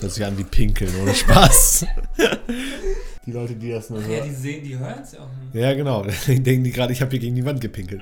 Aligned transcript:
Das 0.00 0.02
hört 0.02 0.12
sich 0.14 0.24
an 0.24 0.38
wie 0.38 0.44
Pinkeln, 0.44 0.90
ohne 1.02 1.14
Spaß. 1.14 1.84
die 3.26 3.32
Leute, 3.32 3.54
die 3.54 3.70
das 3.70 3.90
nur 3.90 4.00
Ja, 4.00 4.06
hören. 4.08 4.28
die 4.30 4.34
sehen, 4.34 4.64
die 4.64 4.78
hören 4.78 5.00
es 5.02 5.12
ja 5.12 5.20
auch 5.20 5.28
nicht. 5.42 5.54
Ja, 5.54 5.74
genau. 5.74 6.02
Deswegen 6.06 6.42
denken 6.42 6.64
die 6.64 6.70
gerade, 6.72 6.92
ich 6.92 7.02
habe 7.02 7.10
hier 7.10 7.20
gegen 7.20 7.36
die 7.36 7.44
Wand 7.44 7.60
gepinkelt. 7.60 8.00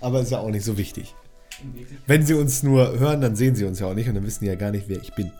Aber 0.00 0.20
ist 0.20 0.30
ja 0.30 0.38
auch 0.38 0.50
nicht 0.50 0.64
so 0.64 0.76
wichtig. 0.76 1.14
Wenn 2.06 2.26
sie 2.26 2.34
uns 2.34 2.62
nur 2.62 2.98
hören, 2.98 3.22
dann 3.22 3.34
sehen 3.36 3.54
sie 3.56 3.64
uns 3.64 3.80
ja 3.80 3.86
auch 3.86 3.94
nicht 3.94 4.08
und 4.08 4.14
dann 4.16 4.26
wissen 4.26 4.44
die 4.44 4.48
ja 4.50 4.54
gar 4.56 4.70
nicht, 4.70 4.88
wer 4.88 5.00
ich 5.00 5.14
bin. 5.14 5.32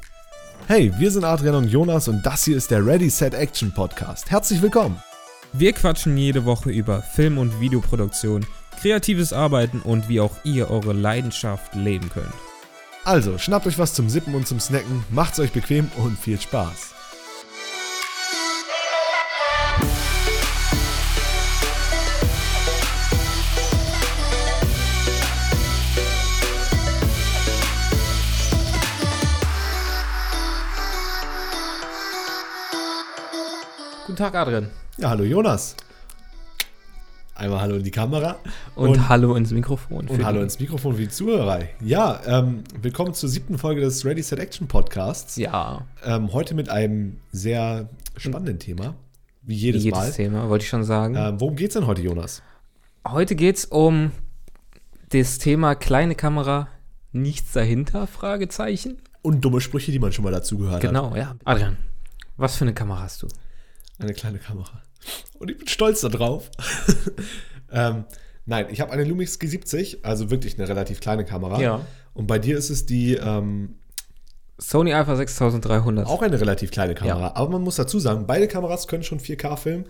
Hey, 0.68 0.90
wir 0.98 1.10
sind 1.10 1.24
Adrian 1.24 1.54
und 1.54 1.68
Jonas 1.68 2.08
und 2.08 2.24
das 2.24 2.44
hier 2.44 2.56
ist 2.56 2.70
der 2.70 2.84
Ready 2.84 3.10
Set 3.10 3.34
Action 3.34 3.72
Podcast. 3.74 4.30
Herzlich 4.30 4.62
willkommen. 4.62 4.96
Wir 5.52 5.74
quatschen 5.74 6.16
jede 6.16 6.46
Woche 6.46 6.70
über 6.70 7.02
Film- 7.02 7.36
und 7.38 7.60
Videoproduktion, 7.60 8.46
kreatives 8.80 9.34
Arbeiten 9.34 9.80
und 9.80 10.08
wie 10.08 10.20
auch 10.20 10.34
ihr 10.44 10.70
eure 10.70 10.94
Leidenschaft 10.94 11.74
leben 11.74 12.08
könnt. 12.08 12.32
Also, 13.06 13.38
schnappt 13.38 13.68
euch 13.68 13.78
was 13.78 13.94
zum 13.94 14.08
Sippen 14.08 14.34
und 14.34 14.48
zum 14.48 14.58
Snacken, 14.58 15.04
macht's 15.10 15.38
euch 15.38 15.52
bequem 15.52 15.88
und 15.94 16.18
viel 16.18 16.40
Spaß. 16.40 16.92
Guten 34.04 34.16
Tag, 34.16 34.34
Adrian. 34.34 34.68
Ja, 34.96 35.10
hallo 35.10 35.22
Jonas. 35.22 35.76
Einmal 37.36 37.60
hallo 37.60 37.76
in 37.76 37.84
die 37.84 37.90
Kamera 37.90 38.36
Und, 38.74 38.88
Und- 38.90 39.08
hallo 39.10 39.34
ins 39.34 39.50
Mikrofon. 39.50 40.08
und 40.08 40.24
hallo 40.24 40.40
ins 40.40 40.58
Mikrofon 40.58 40.94
für 40.94 41.02
die 41.02 41.08
Zuhörer. 41.08 41.60
Ja, 41.84 42.20
ähm, 42.26 42.64
willkommen 42.80 43.12
zur 43.12 43.28
siebten 43.28 43.58
Folge 43.58 43.82
des 43.82 44.04
Ready 44.06 44.22
Set 44.22 44.38
Action 44.38 44.66
Podcasts. 44.68 45.36
Ja, 45.36 45.84
Ähm, 46.02 46.32
heute 46.32 46.54
mit 46.54 46.70
einem 46.70 47.18
sehr 47.32 47.90
spannenden 48.16 48.58
Thema, 48.58 48.94
wie 49.42 49.54
jedes, 49.54 49.84
jedes 49.84 49.98
Mal. 49.98 50.12
Thema, 50.12 50.48
wollte 50.48 50.62
ich 50.62 50.68
schon 50.70 50.84
sagen. 50.84 51.14
Ähm, 51.14 51.38
worum 51.38 51.56
geht's 51.56 51.74
denn 51.74 51.86
heute, 51.86 52.00
Jonas? 52.00 52.42
Heute 53.06 53.34
geht 53.36 53.58
es 53.58 53.64
um 53.66 54.12
das 55.10 55.36
Thema 55.36 55.74
kleine 55.74 56.14
Kamera, 56.14 56.68
nichts 57.12 57.52
dahinter, 57.52 58.06
Fragezeichen. 58.06 58.96
Und 59.20 59.44
dumme 59.44 59.60
Sprüche, 59.60 59.92
die 59.92 59.98
man 59.98 60.10
schon 60.12 60.24
mal 60.24 60.32
dazu 60.32 60.56
gehört 60.56 60.76
hat. 60.76 60.80
Genau, 60.80 61.14
ja. 61.14 61.36
Adrian, 61.44 61.76
was 62.38 62.56
für 62.56 62.64
eine 62.64 62.72
Kamera 62.72 63.00
hast 63.02 63.22
du? 63.22 63.28
Eine 63.98 64.14
kleine 64.14 64.38
Kamera. 64.38 64.82
Und 65.38 65.50
ich 65.50 65.58
bin 65.58 65.68
stolz 65.68 66.00
darauf. 66.00 66.50
ähm, 67.72 68.04
nein, 68.46 68.66
ich 68.70 68.80
habe 68.80 68.92
eine 68.92 69.04
Lumix 69.04 69.38
G70, 69.38 69.98
also 70.02 70.30
wirklich 70.30 70.58
eine 70.58 70.68
relativ 70.68 71.00
kleine 71.00 71.24
Kamera. 71.24 71.60
Ja. 71.60 71.80
Und 72.14 72.26
bei 72.26 72.38
dir 72.38 72.56
ist 72.56 72.70
es 72.70 72.86
die 72.86 73.14
ähm, 73.14 73.76
Sony 74.58 74.92
Alpha 74.94 75.16
6300. 75.16 76.06
auch 76.06 76.22
eine 76.22 76.40
relativ 76.40 76.70
kleine 76.70 76.94
Kamera. 76.94 77.20
Ja. 77.20 77.36
Aber 77.36 77.50
man 77.50 77.62
muss 77.62 77.76
dazu 77.76 77.98
sagen, 77.98 78.26
beide 78.26 78.48
Kameras 78.48 78.88
können 78.88 79.02
schon 79.02 79.20
4K 79.20 79.56
filmen 79.56 79.84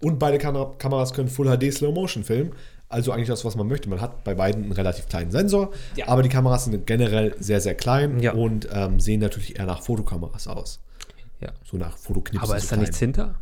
und 0.00 0.18
beide 0.18 0.38
Kam 0.38 0.76
Kameras 0.78 1.12
können 1.14 1.28
Full 1.28 1.46
HD 1.56 1.72
Slow 1.72 1.92
Motion 1.92 2.24
filmen. 2.24 2.52
Also 2.88 3.12
eigentlich 3.12 3.28
das, 3.28 3.44
was 3.44 3.54
man 3.54 3.68
möchte. 3.68 3.88
Man 3.88 4.00
hat 4.00 4.24
bei 4.24 4.34
beiden 4.34 4.64
einen 4.64 4.72
relativ 4.72 5.08
kleinen 5.08 5.30
Sensor, 5.30 5.70
Ja. 5.94 6.08
aber 6.08 6.22
die 6.22 6.28
Kameras 6.28 6.64
sind 6.64 6.86
generell 6.88 7.36
sehr, 7.38 7.60
sehr 7.60 7.76
klein 7.76 8.18
Ja. 8.18 8.32
und 8.32 8.68
ähm, 8.72 8.98
sehen 8.98 9.20
natürlich 9.20 9.58
eher 9.58 9.66
nach 9.66 9.82
Fotokameras 9.82 10.48
aus. 10.48 10.80
Ja. 11.40 11.52
So 11.64 11.76
nach 11.76 11.96
Fotoknipsen. 11.96 12.42
Aber 12.50 12.58
ist 12.58 12.70
da 12.70 12.76
nichts 12.76 12.98
hinter? 12.98 13.36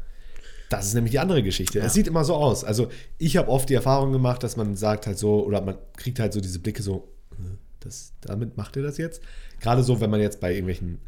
Das 0.70 0.86
ist 0.86 0.94
nämlich 0.94 1.12
die 1.12 1.18
andere 1.18 1.42
Geschichte. 1.42 1.80
Es 1.80 1.94
sieht 1.94 2.06
immer 2.06 2.24
so 2.24 2.34
aus. 2.34 2.62
Also 2.64 2.88
ich 3.16 3.36
habe 3.36 3.48
oft 3.48 3.68
die 3.68 3.74
Erfahrung 3.74 4.12
gemacht, 4.12 4.42
dass 4.42 4.56
man 4.56 4.76
sagt 4.76 5.06
halt 5.06 5.18
so, 5.18 5.44
oder 5.44 5.60
man 5.62 5.76
kriegt 5.96 6.20
halt 6.20 6.32
so 6.32 6.40
diese 6.40 6.58
Blicke 6.58 6.82
so, 6.82 7.08
äh, 7.32 7.56
das, 7.80 8.12
damit 8.20 8.56
macht 8.56 8.76
ihr 8.76 8.82
das 8.82 8.98
jetzt? 8.98 9.22
Gerade 9.60 9.82
so, 9.82 10.00
wenn 10.00 10.10
man 10.10 10.20
jetzt 10.20 10.40
bei 10.40 10.50
irgendwelchen 10.52 10.98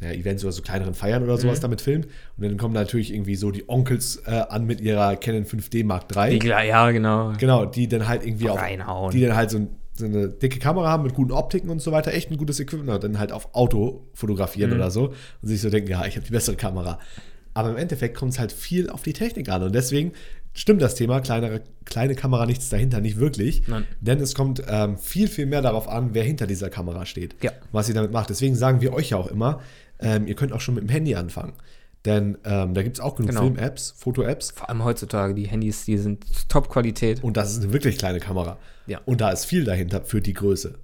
naja, 0.00 0.14
Events 0.14 0.42
oder 0.44 0.52
so 0.52 0.62
kleineren 0.62 0.94
Feiern 0.94 1.22
oder 1.22 1.34
Mhm. 1.34 1.40
sowas 1.40 1.60
damit 1.60 1.82
filmt. 1.82 2.06
Und 2.38 2.44
dann 2.44 2.56
kommen 2.56 2.72
natürlich 2.72 3.12
irgendwie 3.12 3.36
so 3.36 3.50
die 3.50 3.68
Onkels 3.68 4.16
äh, 4.26 4.30
an 4.48 4.64
mit 4.64 4.80
ihrer 4.80 5.16
Canon 5.16 5.44
5D 5.44 5.84
Mark 5.84 6.04
III. 6.16 6.38
Die, 6.38 6.46
ja, 6.48 6.90
genau. 6.90 7.34
Genau, 7.38 7.66
die 7.66 7.86
dann 7.88 8.08
halt 8.08 8.24
irgendwie 8.24 8.48
auch, 8.48 8.56
Reinhauen. 8.58 9.10
die 9.12 9.20
dann 9.20 9.36
halt 9.36 9.50
so, 9.50 9.58
ein, 9.58 9.68
so 9.94 10.06
eine 10.06 10.28
dicke 10.30 10.58
Kamera 10.58 10.88
haben 10.88 11.02
mit 11.02 11.12
guten 11.12 11.32
Optiken 11.32 11.68
und 11.68 11.82
so 11.82 11.92
weiter, 11.92 12.14
echt 12.14 12.30
ein 12.30 12.38
gutes 12.38 12.58
Equipment, 12.60 12.88
und 12.90 13.04
dann 13.04 13.18
halt 13.18 13.32
auf 13.32 13.54
Auto 13.54 14.06
fotografieren 14.14 14.70
Mhm. 14.70 14.76
oder 14.76 14.90
so 14.90 15.08
und 15.42 15.48
sich 15.48 15.60
so 15.60 15.68
denken, 15.68 15.90
ja, 15.90 16.06
ich 16.06 16.16
habe 16.16 16.24
die 16.24 16.32
bessere 16.32 16.56
Kamera. 16.56 16.98
Aber 17.54 17.70
im 17.70 17.76
Endeffekt 17.76 18.16
kommt 18.16 18.32
es 18.32 18.38
halt 18.38 18.52
viel 18.52 18.90
auf 18.90 19.02
die 19.02 19.12
Technik 19.12 19.48
an 19.48 19.62
und 19.62 19.74
deswegen 19.74 20.12
stimmt 20.52 20.82
das 20.82 20.94
Thema, 20.94 21.20
kleinere, 21.20 21.62
kleine 21.84 22.14
Kamera, 22.14 22.46
nichts 22.46 22.68
dahinter, 22.68 23.00
nicht 23.00 23.18
wirklich. 23.18 23.66
Nein. 23.68 23.86
Denn 24.00 24.20
es 24.20 24.34
kommt 24.34 24.62
ähm, 24.68 24.98
viel, 24.98 25.28
viel 25.28 25.46
mehr 25.46 25.62
darauf 25.62 25.88
an, 25.88 26.10
wer 26.12 26.24
hinter 26.24 26.46
dieser 26.46 26.70
Kamera 26.70 27.06
steht, 27.06 27.36
Ja. 27.42 27.52
was 27.72 27.86
sie 27.86 27.94
damit 27.94 28.12
macht. 28.12 28.30
Deswegen 28.30 28.54
sagen 28.56 28.80
wir 28.80 28.92
euch 28.92 29.10
ja 29.10 29.16
auch 29.16 29.28
immer, 29.28 29.60
ähm, 30.00 30.26
ihr 30.26 30.34
könnt 30.34 30.52
auch 30.52 30.60
schon 30.60 30.74
mit 30.74 30.84
dem 30.84 30.90
Handy 30.90 31.14
anfangen. 31.14 31.52
Denn 32.06 32.38
ähm, 32.44 32.72
da 32.74 32.82
gibt 32.82 32.96
es 32.96 33.00
auch 33.00 33.14
genug 33.16 33.30
Genau. 33.30 33.42
Film-Apps, 33.42 33.94
Foto-Apps. 33.98 34.52
Vor 34.52 34.68
allem 34.70 34.82
heutzutage, 34.84 35.34
die 35.34 35.46
Handys, 35.46 35.84
die 35.84 35.98
sind 35.98 36.24
Top-Qualität. 36.48 37.22
Und 37.22 37.36
das 37.36 37.52
ist 37.52 37.62
eine 37.62 37.72
wirklich 37.74 37.98
kleine 37.98 38.20
Kamera. 38.20 38.56
Ja. 38.86 39.00
Und 39.04 39.20
da 39.20 39.30
ist 39.30 39.44
viel 39.44 39.64
dahinter 39.64 40.00
für 40.04 40.20
die 40.22 40.32
Größe. 40.32 40.78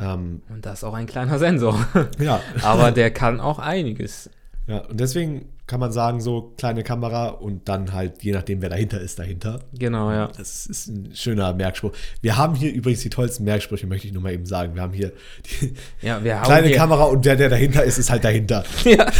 Ähm, 0.00 0.42
Und 0.48 0.64
da 0.64 0.72
ist 0.72 0.82
auch 0.82 0.94
ein 0.94 1.06
kleiner 1.06 1.38
Sensor. 1.38 1.86
ja. 2.18 2.40
Aber 2.62 2.90
der 2.92 3.10
kann 3.10 3.40
auch 3.40 3.58
einiges. 3.58 4.30
ja. 4.66 4.78
Und 4.78 4.98
deswegen 4.98 5.50
kann 5.66 5.80
man 5.80 5.92
sagen, 5.92 6.20
so 6.20 6.52
kleine 6.58 6.82
Kamera 6.82 7.28
und 7.28 7.68
dann 7.68 7.94
halt, 7.94 8.22
je 8.22 8.32
nachdem, 8.32 8.60
wer 8.60 8.68
dahinter 8.68 9.00
ist, 9.00 9.18
dahinter. 9.18 9.60
Genau, 9.72 10.10
ja. 10.10 10.28
Das 10.36 10.66
ist 10.66 10.88
ein 10.88 11.14
schöner 11.14 11.54
Merkspruch. 11.54 11.92
Wir 12.20 12.36
haben 12.36 12.54
hier 12.54 12.72
übrigens 12.72 13.00
die 13.00 13.08
tollsten 13.08 13.44
Merksprüche, 13.44 13.86
möchte 13.86 14.06
ich 14.06 14.12
nur 14.12 14.22
mal 14.22 14.32
eben 14.32 14.44
sagen. 14.44 14.74
Wir 14.74 14.82
haben 14.82 14.92
hier 14.92 15.12
die 15.46 15.74
Ja, 16.02 16.22
wir 16.22 16.36
haben 16.36 16.44
kleine 16.44 16.66
hier, 16.66 16.76
Kamera 16.76 17.04
und 17.04 17.24
der, 17.24 17.36
der 17.36 17.48
dahinter 17.48 17.82
ist, 17.82 17.96
ist 17.96 18.10
halt 18.10 18.24
dahinter. 18.24 18.64
ja, 18.84 19.10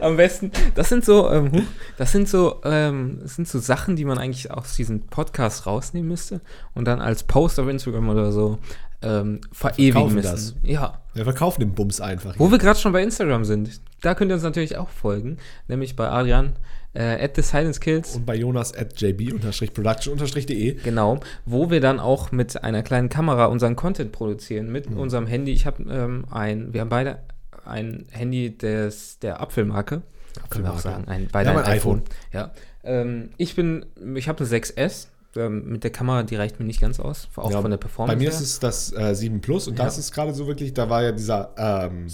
am 0.00 0.16
besten. 0.16 0.50
Das 0.74 0.88
sind 0.88 1.04
so, 1.04 1.30
ähm, 1.30 1.66
das 1.98 2.10
sind 2.10 2.26
so, 2.26 2.62
ähm, 2.64 3.18
das 3.20 3.36
sind 3.36 3.46
so 3.46 3.58
Sachen, 3.58 3.94
die 3.94 4.06
man 4.06 4.16
eigentlich 4.16 4.50
aus 4.50 4.76
diesem 4.76 5.02
Podcast 5.08 5.66
rausnehmen 5.66 6.08
müsste 6.08 6.40
und 6.74 6.86
dann 6.86 7.00
als 7.00 7.24
Post 7.24 7.60
auf 7.60 7.68
Instagram 7.68 8.08
oder 8.08 8.32
so 8.32 8.58
ähm, 9.02 9.40
verewigen 9.52 9.92
Verkaufen 9.92 10.14
müssen. 10.14 10.30
das. 10.30 10.54
Ja. 10.62 11.02
Wir 11.14 11.24
verkaufen 11.24 11.60
den 11.60 11.72
Bums 11.74 12.00
einfach. 12.00 12.34
Wo 12.38 12.50
wir 12.50 12.58
gerade 12.58 12.78
schon 12.78 12.92
bei 12.92 13.02
Instagram 13.02 13.44
sind, 13.44 13.80
da 14.00 14.14
könnt 14.14 14.30
ihr 14.30 14.34
uns 14.34 14.42
natürlich 14.42 14.76
auch 14.78 14.88
folgen, 14.88 15.36
nämlich 15.68 15.94
bei 15.96 16.08
Adrian 16.08 16.54
äh, 16.94 17.22
at 17.24 17.36
the 17.36 17.42
Silence 17.42 17.80
Kills. 17.80 18.16
Und 18.16 18.26
bei 18.26 18.34
Jonas 18.36 18.74
at 18.74 18.98
jb-production-de. 19.00 20.74
Genau, 20.84 21.20
wo 21.46 21.70
wir 21.70 21.80
dann 21.80 22.00
auch 22.00 22.32
mit 22.32 22.62
einer 22.62 22.82
kleinen 22.82 23.08
Kamera 23.08 23.46
unseren 23.46 23.76
Content 23.76 24.12
produzieren, 24.12 24.70
mit 24.70 24.90
Mhm. 24.90 24.98
unserem 24.98 25.26
Handy. 25.26 25.52
Ich 25.52 25.66
habe 25.66 25.82
ähm, 25.90 26.24
ein, 26.30 26.72
wir 26.72 26.80
haben 26.82 26.88
beide 26.88 27.18
ein 27.64 28.06
Handy 28.10 28.56
des, 28.56 29.18
der 29.20 29.40
Apfelmarke. 29.40 30.02
Können 30.48 30.64
wir 30.64 30.72
auch 30.72 30.78
sagen, 30.78 31.06
ein, 31.08 31.28
beide 31.30 31.50
Wir 31.50 31.58
ein 31.58 31.64
ein 31.64 31.72
iPhone. 31.72 32.02
Ja. 32.32 32.52
Ähm, 32.84 33.30
ich 33.36 33.54
bin, 33.54 33.84
ich 34.16 34.28
habe 34.28 34.40
eine 34.44 34.48
6S. 34.48 35.08
Ähm, 35.34 35.64
mit 35.66 35.82
der 35.82 35.90
Kamera, 35.90 36.22
die 36.24 36.36
reicht 36.36 36.58
mir 36.60 36.66
nicht 36.66 36.80
ganz 36.80 37.00
aus, 37.00 37.28
auch 37.36 37.50
Ja, 37.50 37.62
von 37.62 37.70
der 37.70 37.78
Performance. 37.78 38.14
Bei 38.16 38.18
mir 38.22 38.30
her. 38.30 38.38
ist 38.38 38.44
es 38.44 38.58
das 38.60 38.92
äh, 38.92 39.14
7 39.14 39.40
Plus 39.40 39.66
und 39.66 39.78
Ja. 39.78 39.84
das 39.86 39.96
ist 39.96 40.12
gerade 40.12 40.34
so 40.34 40.46
wirklich, 40.46 40.74
da 40.74 40.90
war 40.90 41.02
ja 41.02 41.12
dieser 41.12 41.54
ähm. 41.56 42.06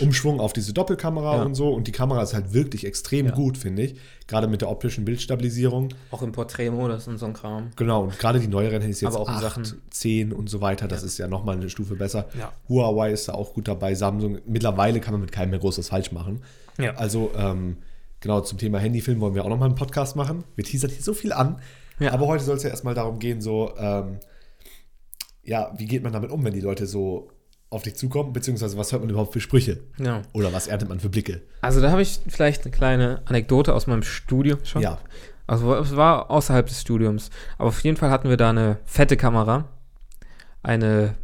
Umschwung 0.00 0.40
auf 0.40 0.54
diese 0.54 0.72
Doppelkamera 0.72 1.36
Ja. 1.36 1.42
und 1.42 1.54
so. 1.54 1.68
Und 1.70 1.86
die 1.86 1.92
Kamera 1.92 2.22
ist 2.22 2.32
halt 2.32 2.54
wirklich 2.54 2.86
extrem 2.86 3.30
gut, 3.32 3.58
finde 3.58 3.82
ich. 3.82 3.96
Gerade 4.26 4.46
mit 4.46 4.62
der 4.62 4.70
optischen 4.70 5.04
Bildstabilisierung. 5.04 5.90
auch 6.10 6.22
im 6.22 6.32
Porträtmodus 6.32 7.08
und 7.08 7.18
so 7.18 7.26
ein 7.26 7.34
Kram. 7.34 7.70
Genau, 7.76 8.04
und 8.04 8.18
gerade 8.18 8.40
die 8.40 8.48
neueren 8.48 8.80
Handys 8.80 9.02
jetzt 9.02 9.14
Aber 9.14 9.20
auch 9.24 9.28
in 9.28 9.34
8, 9.34 9.42
Sachen- 9.42 9.82
10 9.90 10.32
und 10.32 10.48
so 10.48 10.62
weiter, 10.62 10.88
das 10.88 11.02
ist 11.02 11.18
ja 11.18 11.28
nochmal 11.28 11.56
eine 11.56 11.68
Stufe 11.68 11.94
besser. 11.96 12.26
Huawei 12.70 13.12
ist 13.12 13.28
da 13.28 13.34
auch 13.34 13.52
gut 13.52 13.68
dabei, 13.68 13.94
Samsung. 13.94 14.38
Mittlerweile 14.46 15.00
kann 15.00 15.12
man 15.12 15.20
mit 15.20 15.32
keinem 15.32 15.50
mehr 15.50 15.58
großes 15.58 15.88
falsch 15.90 16.12
machen. 16.12 16.40
Also, 16.96 17.30
ähm, 17.36 17.76
genau, 18.20 18.40
zum 18.40 18.56
Thema 18.56 18.78
Handyfilm 18.78 19.20
wollen 19.20 19.34
wir 19.34 19.44
auch 19.44 19.50
nochmal 19.50 19.68
einen 19.68 19.76
Podcast 19.76 20.16
machen. 20.16 20.44
Wir 20.56 20.64
teasern 20.64 20.90
hier 20.90 21.02
so 21.02 21.12
viel 21.12 21.34
an. 21.34 21.58
Ja. 22.02 22.12
Aber 22.12 22.26
heute 22.26 22.44
soll 22.44 22.56
es 22.56 22.62
ja 22.62 22.70
erstmal 22.70 22.94
darum 22.94 23.18
gehen, 23.18 23.40
so, 23.40 23.74
ähm, 23.76 24.18
ja, 25.42 25.72
wie 25.76 25.86
geht 25.86 26.02
man 26.02 26.12
damit 26.12 26.30
um, 26.30 26.44
wenn 26.44 26.54
die 26.54 26.60
Leute 26.60 26.86
so 26.86 27.30
auf 27.70 27.82
dich 27.82 27.96
zukommen, 27.96 28.32
beziehungsweise 28.32 28.76
was 28.76 28.92
hört 28.92 29.02
man 29.02 29.10
überhaupt 29.10 29.32
für 29.32 29.40
Sprüche? 29.40 29.80
Ja. 29.98 30.22
Oder 30.34 30.52
was 30.52 30.66
erntet 30.66 30.88
man 30.88 31.00
für 31.00 31.08
Blicke? 31.08 31.40
Also 31.62 31.80
da 31.80 31.90
habe 31.90 32.02
ich 32.02 32.20
vielleicht 32.28 32.64
eine 32.64 32.70
kleine 32.70 33.22
Anekdote 33.24 33.72
aus 33.72 33.86
meinem 33.86 34.02
Studium 34.02 34.58
schon. 34.64 34.82
Ja. 34.82 34.98
Also 35.46 35.74
es 35.76 35.96
war 35.96 36.30
außerhalb 36.30 36.66
des 36.66 36.80
Studiums. 36.80 37.30
Aber 37.58 37.68
auf 37.68 37.82
jeden 37.82 37.96
Fall 37.96 38.10
hatten 38.10 38.28
wir 38.28 38.36
da 38.36 38.50
eine 38.50 38.78
fette 38.84 39.16
Kamera. 39.16 39.68
Eine 40.62 41.16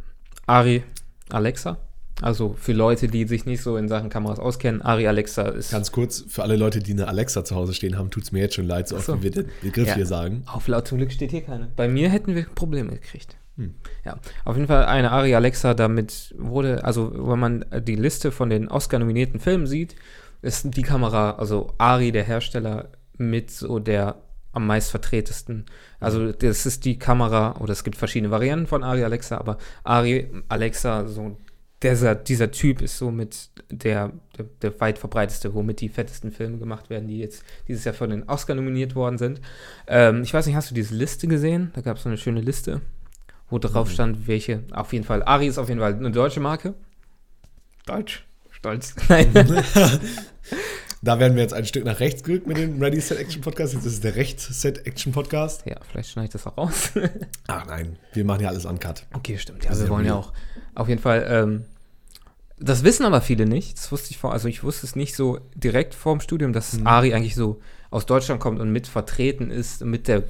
Ari 0.47 0.83
Alexa. 1.29 1.77
Also 2.21 2.55
für 2.59 2.73
Leute, 2.73 3.07
die 3.07 3.25
sich 3.25 3.45
nicht 3.45 3.61
so 3.61 3.77
in 3.77 3.87
Sachen 3.87 4.09
Kameras 4.09 4.39
auskennen, 4.39 4.81
Ari 4.81 5.07
Alexa 5.07 5.43
ist 5.49 5.71
Ganz 5.71 5.91
kurz, 5.91 6.25
für 6.27 6.43
alle 6.43 6.55
Leute, 6.57 6.79
die 6.79 6.91
eine 6.91 7.07
Alexa 7.07 7.45
zu 7.45 7.55
Hause 7.55 7.73
stehen 7.73 7.97
haben, 7.97 8.09
tut 8.09 8.23
es 8.23 8.31
mir 8.31 8.39
jetzt 8.41 8.55
schon 8.55 8.67
leid, 8.67 8.87
so 8.87 8.97
oft 8.97 9.07
wie 9.07 9.23
wir 9.23 9.31
den 9.31 9.49
Begriff 9.61 9.87
Ja. 9.87 9.95
hier 9.95 10.05
sagen. 10.05 10.43
auf 10.47 10.67
laut 10.67 10.87
zum 10.87 10.97
Glück 10.97 11.11
steht 11.11 11.31
hier 11.31 11.41
keine. 11.43 11.69
Bei 11.75 11.87
mir 11.87 12.09
hätten 12.09 12.35
wir 12.35 12.43
Probleme 12.55 12.91
gekriegt. 12.91 13.37
Hm. 13.57 13.75
Ja, 14.05 14.17
auf 14.45 14.55
jeden 14.55 14.67
Fall 14.67 14.85
eine 14.85 15.11
Ari 15.11 15.35
Alexa, 15.35 15.73
damit 15.73 16.33
wurde, 16.37 16.83
also 16.83 17.11
wenn 17.13 17.39
man 17.39 17.65
die 17.81 17.95
Liste 17.95 18.31
von 18.31 18.49
den 18.49 18.67
Oscar-nominierten 18.69 19.39
Filmen 19.39 19.67
sieht, 19.67 19.95
ist 20.41 20.75
die 20.75 20.81
Kamera, 20.83 21.31
also 21.31 21.73
Ari, 21.77 22.11
der 22.11 22.23
Hersteller, 22.23 22.89
mit 23.17 23.51
so 23.51 23.79
der 23.79 24.15
am 24.51 24.65
meist 24.65 24.89
vertretesten. 24.91 25.65
Also 25.99 26.31
das 26.31 26.65
ist 26.65 26.85
die 26.85 26.97
Kamera, 26.97 27.57
oder 27.59 27.73
es 27.73 27.83
gibt 27.83 27.97
verschiedene 27.97 28.31
Varianten 28.31 28.65
von 28.65 28.83
Ari 28.83 29.03
Alexa, 29.03 29.37
aber 29.37 29.57
Ari 29.83 30.31
Alexa, 30.47 31.07
so 31.07 31.37
dieser, 31.83 32.15
dieser 32.15 32.51
Typ 32.51 32.81
ist 32.81 32.97
so 32.97 33.09
mit 33.11 33.49
der, 33.69 34.11
der, 34.37 34.45
der 34.61 34.79
weit 34.81 34.97
verbreiteste, 34.99 35.53
womit 35.53 35.79
die 35.81 35.89
fettesten 35.89 36.31
Filme 36.31 36.57
gemacht 36.57 36.89
werden, 36.89 37.07
die 37.07 37.19
jetzt 37.19 37.43
dieses 37.67 37.85
Jahr 37.85 37.93
von 37.95 38.09
den 38.09 38.23
Oscar 38.23 38.55
nominiert 38.55 38.95
worden 38.95 39.17
sind. 39.17 39.39
Ähm, 39.87 40.23
ich 40.23 40.33
weiß 40.33 40.45
nicht, 40.45 40.55
hast 40.55 40.69
du 40.71 40.75
diese 40.75 40.93
Liste 40.95 41.27
gesehen? 41.27 41.71
Da 41.75 41.81
gab 41.81 41.97
es 41.97 42.03
so 42.03 42.09
eine 42.09 42.17
schöne 42.17 42.41
Liste, 42.41 42.81
wo 43.49 43.59
drauf 43.59 43.87
Mhm. 43.89 43.93
stand, 43.93 44.27
welche. 44.27 44.63
Auf 44.71 44.91
jeden 44.93 45.05
Fall, 45.05 45.23
Ari 45.23 45.47
ist 45.47 45.57
auf 45.57 45.69
jeden 45.69 45.79
Fall 45.79 45.93
eine 45.93 46.11
deutsche 46.11 46.39
Marke. 46.41 46.73
Deutsch. 47.85 48.25
Stolz. 48.51 48.93
Nein. 49.07 49.31
Da 51.01 51.17
werden 51.19 51.35
wir 51.35 51.41
jetzt 51.43 51.53
ein 51.53 51.65
Stück 51.65 51.85
nach 51.85 51.99
rechts 52.01 52.23
gerückt 52.23 52.45
mit 52.45 52.57
dem 52.57 52.81
Ready 52.81 52.99
Set 52.99 53.19
Action 53.19 53.41
Podcast. 53.41 53.73
Jetzt 53.73 53.85
ist 53.85 53.93
es 53.93 54.01
der 54.01 54.15
Rechts 54.17 54.47
Set 54.61 54.85
Action 54.85 55.13
Podcast. 55.13 55.63
ja, 55.65 55.77
vielleicht 55.89 56.09
schneide 56.09 56.25
ich 56.25 56.31
das 56.33 56.45
auch 56.45 56.57
raus. 56.57 56.91
Ach 57.47 57.65
nein, 57.67 57.97
wir 58.13 58.25
machen 58.25 58.41
ja 58.43 58.49
alles 58.49 58.65
uncut. 58.65 59.05
Okay, 59.13 59.37
stimmt. 59.37 59.63
Ja, 59.63 59.77
wir 59.79 59.87
wollen 59.89 60.05
ja 60.05 60.15
auch. 60.15 60.33
Auf 60.75 60.89
jeden 60.89 61.01
Fall, 61.01 61.25
ähm, 61.29 61.65
das 62.59 62.83
wissen 62.83 63.05
aber 63.05 63.21
viele 63.21 63.45
nicht. 63.45 63.77
Das 63.77 63.91
wusste 63.93 64.11
ich 64.11 64.17
vor, 64.17 64.33
also 64.33 64.49
ich 64.49 64.61
wusste 64.63 64.85
es 64.85 64.97
nicht 64.97 65.15
so 65.15 65.39
direkt 65.55 65.95
vorm 65.95 66.19
Studium, 66.19 66.51
dass 66.51 66.73
Mhm. 66.73 66.87
Ari 66.87 67.13
eigentlich 67.13 67.35
so 67.35 67.61
aus 67.91 68.05
Deutschland 68.05 68.41
kommt 68.41 68.59
und 68.59 68.69
mit 68.69 68.85
vertreten 68.87 69.51
ist, 69.51 69.85
mit 69.85 70.09
der 70.09 70.23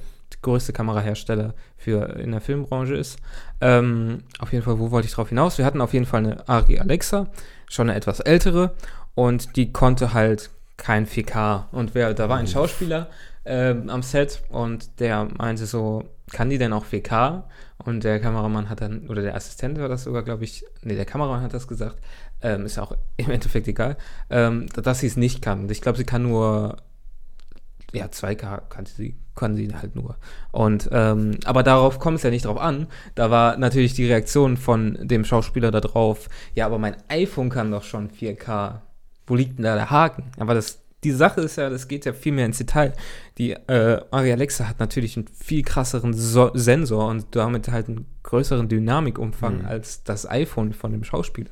größte 0.43 0.71
Kamerahersteller 0.71 1.55
für 1.77 2.17
in 2.19 2.31
der 2.31 2.41
Filmbranche 2.41 2.95
ist. 2.95 3.17
Ähm, 3.59 4.19
auf 4.37 4.53
jeden 4.53 4.63
Fall, 4.63 4.77
wo 4.77 4.91
wollte 4.91 5.07
ich 5.07 5.13
drauf 5.13 5.29
hinaus? 5.29 5.57
Wir 5.57 5.65
hatten 5.65 5.81
auf 5.81 5.93
jeden 5.93 6.05
Fall 6.05 6.23
eine 6.23 6.47
Ari 6.47 6.77
Alexa, 6.79 7.27
schon 7.67 7.89
eine 7.89 7.97
etwas 7.97 8.19
ältere, 8.19 8.75
und 9.15 9.55
die 9.55 9.73
konnte 9.73 10.13
halt 10.13 10.51
kein 10.79 11.05
4K. 11.05 11.65
Und 11.71 11.93
wer, 11.93 12.13
da 12.15 12.29
war 12.29 12.37
ein 12.37 12.47
Schauspieler 12.47 13.09
ähm, 13.45 13.89
am 13.89 14.01
Set 14.01 14.41
und 14.49 14.99
der 14.99 15.27
meinte 15.37 15.67
so, 15.67 16.03
kann 16.31 16.49
die 16.49 16.57
denn 16.57 16.73
auch 16.73 16.85
4K? 16.85 17.43
Und 17.77 18.03
der 18.03 18.19
Kameramann 18.19 18.69
hat 18.69 18.81
dann, 18.81 19.07
oder 19.07 19.21
der 19.21 19.35
Assistent 19.35 19.79
war 19.79 19.87
das 19.87 20.03
sogar, 20.03 20.23
glaube 20.23 20.43
ich, 20.43 20.65
nee, 20.81 20.95
der 20.95 21.05
Kameramann 21.05 21.41
hat 21.41 21.53
das 21.53 21.67
gesagt, 21.67 21.97
ähm, 22.41 22.65
ist 22.65 22.79
auch 22.79 22.95
im 23.17 23.29
Endeffekt 23.29 23.67
egal, 23.67 23.97
ähm, 24.29 24.67
dass 24.73 24.99
sie 24.99 25.07
es 25.07 25.17
nicht 25.17 25.41
kann. 25.41 25.69
Ich 25.69 25.81
glaube, 25.81 25.97
sie 25.97 26.03
kann 26.03 26.23
nur, 26.23 26.77
ja, 27.93 28.05
2K 28.05 28.61
kann 28.69 28.85
sie, 28.85 29.15
kann 29.35 29.55
sie 29.55 29.73
halt 29.73 29.95
nur. 29.95 30.17
Und, 30.51 30.89
ähm, 30.91 31.39
aber 31.45 31.63
darauf 31.63 31.99
kommt 31.99 32.17
es 32.17 32.23
ja 32.23 32.29
nicht 32.29 32.45
drauf 32.45 32.59
an. 32.59 32.87
Da 33.15 33.31
war 33.31 33.57
natürlich 33.57 33.93
die 33.93 34.07
Reaktion 34.07 34.57
von 34.57 34.97
dem 35.01 35.23
Schauspieler 35.25 35.71
da 35.71 35.81
drauf, 35.81 36.29
ja, 36.55 36.65
aber 36.65 36.77
mein 36.77 36.97
iPhone 37.07 37.49
kann 37.49 37.71
doch 37.71 37.83
schon 37.83 38.09
4K. 38.09 38.81
Wo 39.29 39.35
liegt 39.35 39.57
denn 39.57 39.63
da 39.63 39.75
der 39.75 39.89
Haken? 39.89 40.23
Aber 40.37 40.53
das, 40.53 40.79
die 41.05 41.11
Sache 41.11 41.39
ist 41.41 41.55
ja, 41.55 41.69
das 41.69 41.87
geht 41.87 42.03
ja 42.03 42.11
viel 42.11 42.33
mehr 42.33 42.45
ins 42.45 42.57
Detail. 42.57 42.91
Die 43.37 43.51
äh, 43.51 44.01
Ari 44.11 44.33
Alexa 44.33 44.67
hat 44.67 44.79
natürlich 44.81 45.15
einen 45.15 45.27
viel 45.29 45.63
krasseren 45.63 46.13
so 46.13 46.51
Sensor 46.55 47.07
und 47.07 47.27
damit 47.37 47.69
halt 47.69 47.87
einen 47.87 48.05
größeren 48.23 48.67
Dynamikumfang 48.67 49.59
Mhm. 49.59 49.65
als 49.65 50.03
das 50.03 50.29
iPhone 50.29 50.73
von 50.73 50.91
dem 50.91 51.05
Schauspieler. 51.05 51.51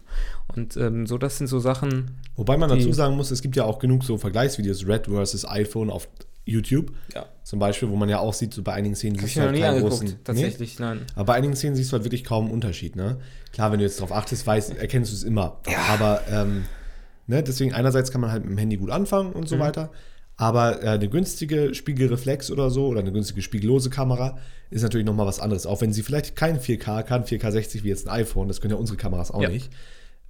Und 0.53 0.75
ähm, 0.75 1.07
so, 1.07 1.17
das 1.17 1.37
sind 1.37 1.47
so 1.47 1.59
Sachen. 1.59 2.19
Wobei 2.35 2.57
man 2.57 2.69
dazu 2.69 2.91
sagen 2.91 3.15
muss, 3.15 3.31
es 3.31 3.41
gibt 3.41 3.55
ja 3.55 3.63
auch 3.63 3.79
genug 3.79 4.03
so 4.03 4.17
Vergleichsvideos, 4.17 4.85
Red 4.85 5.05
versus 5.07 5.47
iPhone 5.47 5.89
auf 5.89 6.09
YouTube 6.45 6.91
Ja. 7.13 7.25
zum 7.43 7.59
Beispiel, 7.59 7.89
wo 7.89 7.95
man 7.97 8.07
ja 8.09 8.19
auch 8.19 8.33
sieht, 8.33 8.53
so 8.53 8.63
bei 8.63 8.73
einigen 8.73 8.95
Szenen 8.95 9.17
siehst 9.19 9.35
du 9.35 9.41
halt 9.41 9.59
keinen 9.59 9.81
großen. 9.81 10.07
Nee? 10.07 10.15
tatsächlich, 10.23 10.79
nein. 10.79 11.01
Aber 11.15 11.25
bei 11.25 11.33
einigen 11.33 11.55
Szenen 11.55 11.75
siehst 11.75 11.91
du 11.91 11.95
halt 11.95 12.05
wirklich 12.05 12.23
kaum 12.23 12.45
einen 12.45 12.53
Unterschied, 12.53 12.95
ne? 12.95 13.17
Klar, 13.51 13.71
wenn 13.71 13.79
du 13.79 13.85
jetzt 13.85 13.99
darauf 13.99 14.13
achtest, 14.13 14.47
weißt, 14.47 14.77
erkennst 14.77 15.11
du 15.11 15.15
es 15.15 15.23
immer. 15.23 15.57
Aber 15.89 16.21
ähm, 16.31 16.63
ne, 17.27 17.43
deswegen 17.43 17.73
einerseits 17.73 18.11
kann 18.11 18.21
man 18.21 18.31
halt 18.31 18.43
mit 18.43 18.51
dem 18.51 18.57
Handy 18.57 18.77
gut 18.77 18.89
anfangen 18.89 19.33
und 19.33 19.47
so 19.47 19.55
Mhm. 19.55 19.59
weiter. 19.61 19.91
Aber 20.39 20.83
äh, 20.83 20.87
eine 20.89 21.09
günstige 21.09 21.73
Spiegelreflex 21.73 22.51
oder 22.51 22.69
so 22.69 22.87
oder 22.87 22.99
eine 22.99 23.11
günstige 23.11 23.41
spiegellose 23.41 23.89
Kamera 23.89 24.37
ist 24.69 24.83
natürlich 24.83 25.05
nochmal 25.07 25.25
was 25.25 25.39
anderes. 25.39 25.65
Auch 25.65 25.81
wenn 25.81 25.91
sie 25.93 26.03
vielleicht 26.03 26.35
kein 26.35 26.59
4K 26.59 27.01
kann, 27.03 27.23
4K 27.23 27.51
60 27.51 27.83
wie 27.83 27.89
jetzt 27.89 28.07
ein 28.07 28.13
iPhone, 28.21 28.47
das 28.47 28.61
können 28.61 28.73
ja 28.73 28.77
unsere 28.79 28.97
Kameras 28.97 29.31
auch 29.31 29.41
Ja. 29.41 29.49
nicht. 29.49 29.71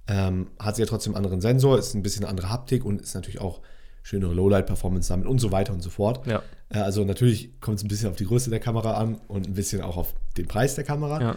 Ähm, 0.06 0.46
hat 0.58 0.76
sie 0.76 0.82
ja 0.82 0.86
trotzdem 0.86 1.14
einen 1.14 1.24
anderen 1.24 1.42
Sensor, 1.42 1.78
ist 1.78 1.92
ein 1.94 2.02
bisschen 2.02 2.24
eine 2.24 2.30
andere 2.30 2.48
Haptik 2.48 2.86
und 2.86 3.02
ist 3.02 3.14
natürlich 3.14 3.40
auch 3.42 3.60
schönere 4.02 4.32
Lowlight-Performance 4.32 5.10
damit 5.10 5.26
und 5.26 5.38
so 5.38 5.52
weiter 5.52 5.74
und 5.74 5.82
so 5.82 5.90
fort. 5.90 6.26
Ja. 6.26 6.42
Äh, 6.70 6.78
Also 6.78 7.04
natürlich 7.04 7.60
kommt 7.60 7.76
es 7.76 7.84
ein 7.84 7.88
bisschen 7.88 8.08
auf 8.08 8.16
die 8.16 8.24
Größe 8.24 8.48
der 8.48 8.60
Kamera 8.60 8.94
an 8.94 9.20
und 9.28 9.46
ein 9.46 9.52
bisschen 9.52 9.82
auch 9.82 9.98
auf 9.98 10.14
den 10.38 10.48
Preis 10.48 10.74
der 10.76 10.84
Kamera. 10.84 11.20
Ja. 11.20 11.36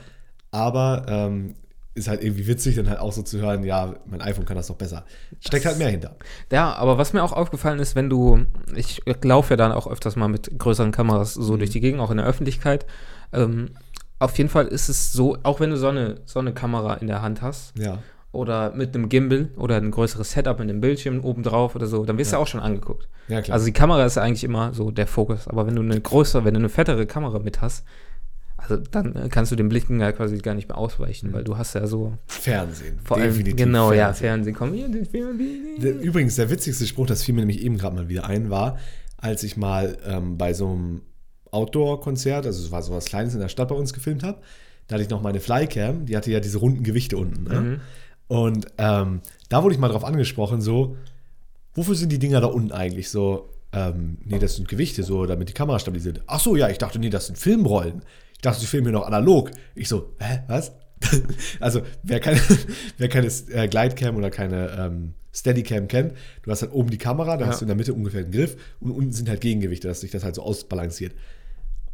Aber 0.52 1.06
ähm, 1.10 1.56
ist 1.94 2.08
halt 2.08 2.24
irgendwie 2.24 2.48
witzig, 2.48 2.76
dann 2.78 2.90
halt 2.90 3.00
auch 3.00 3.12
so 3.12 3.22
zu 3.22 3.40
hören, 3.40 3.64
ja, 3.64 3.96
mein 4.06 4.22
iPhone 4.22 4.46
kann 4.46 4.56
das 4.56 4.68
doch 4.68 4.76
besser. 4.78 5.04
Steckt 5.42 5.66
halt 5.66 5.78
mehr 5.78 5.90
hinter. 5.90 6.16
Ja, 6.52 6.74
aber 6.76 6.98
was 6.98 7.12
mir 7.14 7.22
auch 7.24 7.34
aufgefallen 7.34 7.80
ist, 7.80 7.96
wenn 7.96 8.10
du, 8.10 8.46
ich 8.76 9.02
laufe 9.24 9.52
ja 9.54 9.58
dann 9.58 9.72
auch 9.74 9.88
öfters 9.88 10.16
mal 10.16 10.30
mit 10.30 10.58
größeren 10.58 10.92
Kameras 10.92 11.34
so 11.34 11.58
durch 11.58 11.70
die 11.72 11.82
Gegend, 11.82 12.00
auch 12.00 12.12
in 12.12 12.18
der 12.18 12.26
Öffentlichkeit. 12.26 12.86
Ähm, 13.34 13.72
auf 14.20 14.38
jeden 14.38 14.50
Fall 14.50 14.68
ist 14.68 14.88
es 14.88 15.12
so, 15.12 15.38
auch 15.44 15.60
wenn 15.60 15.72
du 15.72 15.78
so 15.78 15.88
eine, 15.88 16.22
so 16.26 16.40
eine 16.40 16.54
Kamera 16.54 16.94
in 16.96 17.08
der 17.08 17.22
Hand 17.22 17.42
hast 17.42 17.78
Ja. 17.78 17.98
oder 18.32 18.72
mit 18.74 18.96
einem 18.96 19.10
Gimbal 19.10 19.50
oder 19.58 19.76
ein 19.76 19.92
größeres 19.92 20.32
Setup 20.32 20.60
mit 20.60 20.70
einem 20.70 20.80
Bildschirm 20.80 21.26
obendrauf 21.26 21.76
oder 21.76 21.88
so, 21.88 22.06
dann 22.06 22.18
wirst 22.18 22.32
du 22.32 22.36
Ja. 22.38 22.42
auch 22.42 22.48
schon 22.48 22.62
angeguckt. 22.62 23.10
Ja, 23.28 23.42
klar. 23.42 23.56
Also 23.56 23.66
die 23.66 23.74
Kamera 23.74 24.06
ist 24.06 24.16
ja 24.16 24.22
eigentlich 24.22 24.44
immer 24.46 24.74
so 24.74 24.92
der 24.92 25.08
Fokus, 25.08 25.48
aber 25.48 25.68
wenn 25.68 25.76
du 25.76 25.82
eine 25.82 26.00
größere, 26.00 26.46
wenn 26.46 26.54
du 26.54 26.60
eine 26.60 26.70
fettere 26.70 27.06
Kamera 27.06 27.40
mit 27.40 27.60
hast, 27.62 27.84
also 28.62 28.78
dann 28.78 29.16
äh, 29.16 29.30
kannst 29.30 29.52
du 29.52 29.56
den 29.56 29.70
Blicken 29.70 30.00
ja 30.00 30.12
quasi 30.12 30.38
gar 30.38 30.54
nicht 30.54 30.68
mehr 30.68 30.78
ausweichen, 30.78 31.34
weil 31.34 31.44
du 31.44 31.58
hast 31.58 31.74
ja 31.74 31.88
so 31.88 32.18
Fernsehen. 32.28 33.00
vor 33.04 33.18
allem 33.18 33.44
genau 33.56 33.92
ja 33.92 34.14
Fernsehen. 34.14 34.56
Ja, 34.76 34.88
den 34.88 35.06
Der, 35.82 36.00
übrigens, 36.00 36.36
der 36.36 36.50
witzigste 36.50 36.86
Spruch, 36.86 37.08
das 37.08 37.24
fiel 37.24 37.36
mir 37.36 37.42
nämlich 37.42 37.62
eben 37.62 37.78
gerade 37.78 37.96
mal 37.96 38.10
wieder 38.10 38.26
ein, 38.26 38.50
war, 38.50 38.78
als 39.18 39.44
ich 39.44 39.58
mal 39.58 39.98
ähm, 40.06 40.38
bei 40.38 40.54
so 40.54 40.70
einem 40.70 41.02
Outdoor-Konzert, 41.52 42.46
also 42.46 42.64
es 42.64 42.72
war 42.72 42.82
so 42.82 42.94
was 42.94 43.06
Kleines 43.06 43.34
in 43.34 43.40
der 43.40 43.50
Stadt 43.50 43.68
bei 43.68 43.76
uns 43.76 43.94
gefilmt 43.94 44.24
habe, 44.24 44.40
da 44.88 44.96
hatte 44.96 45.04
ich 45.04 45.10
noch 45.10 45.22
meine 45.22 45.40
Flycam, 45.40 46.06
die 46.06 46.18
hatte 46.18 46.32
ja 46.32 46.40
diese 46.40 46.58
runden 46.58 46.84
Gewichte 46.84 47.18
unten. 47.18 47.44
Ne? 47.44 47.62
Mhm. 47.62 47.82
Und 48.28 48.68
ähm, 48.78 49.22
da 49.50 49.64
wurde 49.64 49.76
ich 49.76 49.80
mal 49.80 49.90
drauf 49.90 50.06
angesprochen, 50.06 50.62
so, 50.62 50.96
wofür 51.74 51.96
sind 51.96 52.12
die 52.12 52.20
Dinger 52.20 52.42
da 52.42 52.48
unten 52.48 52.72
eigentlich 52.72 53.10
so? 53.10 53.50
Ähm, 53.74 54.18
nee, 54.26 54.40
das 54.40 54.56
sind 54.56 54.68
Gewichte, 54.68 55.04
so, 55.04 55.26
damit 55.26 55.50
die 55.50 55.54
Kamera 55.54 55.80
stabilisiert. 55.80 56.22
Ach 56.28 56.40
so, 56.40 56.56
ja, 56.56 56.70
ich 56.70 56.78
dachte, 56.78 57.00
nee, 57.00 57.10
das 57.10 57.28
sind 57.28 57.38
Filmrollen. 57.38 58.02
Ich 58.42 58.44
dachte, 58.44 58.60
sie 58.60 58.66
filmen 58.66 58.88
hier 58.88 58.94
noch 58.94 59.06
analog. 59.06 59.52
Ich 59.76 59.88
so, 59.88 60.16
hä, 60.18 60.40
was? 60.48 60.72
also, 61.60 61.82
wer 62.02 62.20
keine, 62.20 62.42
wer 62.98 63.08
keine 63.08 63.28
äh, 63.28 63.68
Glidecam 63.68 64.16
oder 64.16 64.32
keine 64.32 64.72
ähm, 64.80 65.14
Steadicam 65.32 65.88
kennt, 65.88 66.14
du 66.42 66.50
hast 66.50 66.64
halt 66.64 66.72
oben 66.74 66.90
die 66.90 66.98
Kamera, 66.98 67.38
da 67.38 67.46
Ja. 67.46 67.52
hast 67.52 67.62
du 67.62 67.66
in 67.66 67.68
der 67.68 67.76
Mitte 67.78 67.94
ungefähr 67.94 68.24
den 68.24 68.32
Griff 68.32 68.58
und 68.80 68.90
unten 68.90 69.12
sind 69.12 69.30
halt 69.30 69.42
Gegengewichte, 69.42 69.88
dass 69.88 70.02
sich 70.02 70.10
das 70.10 70.24
halt 70.24 70.34
so 70.34 70.42
ausbalanciert. 70.42 71.14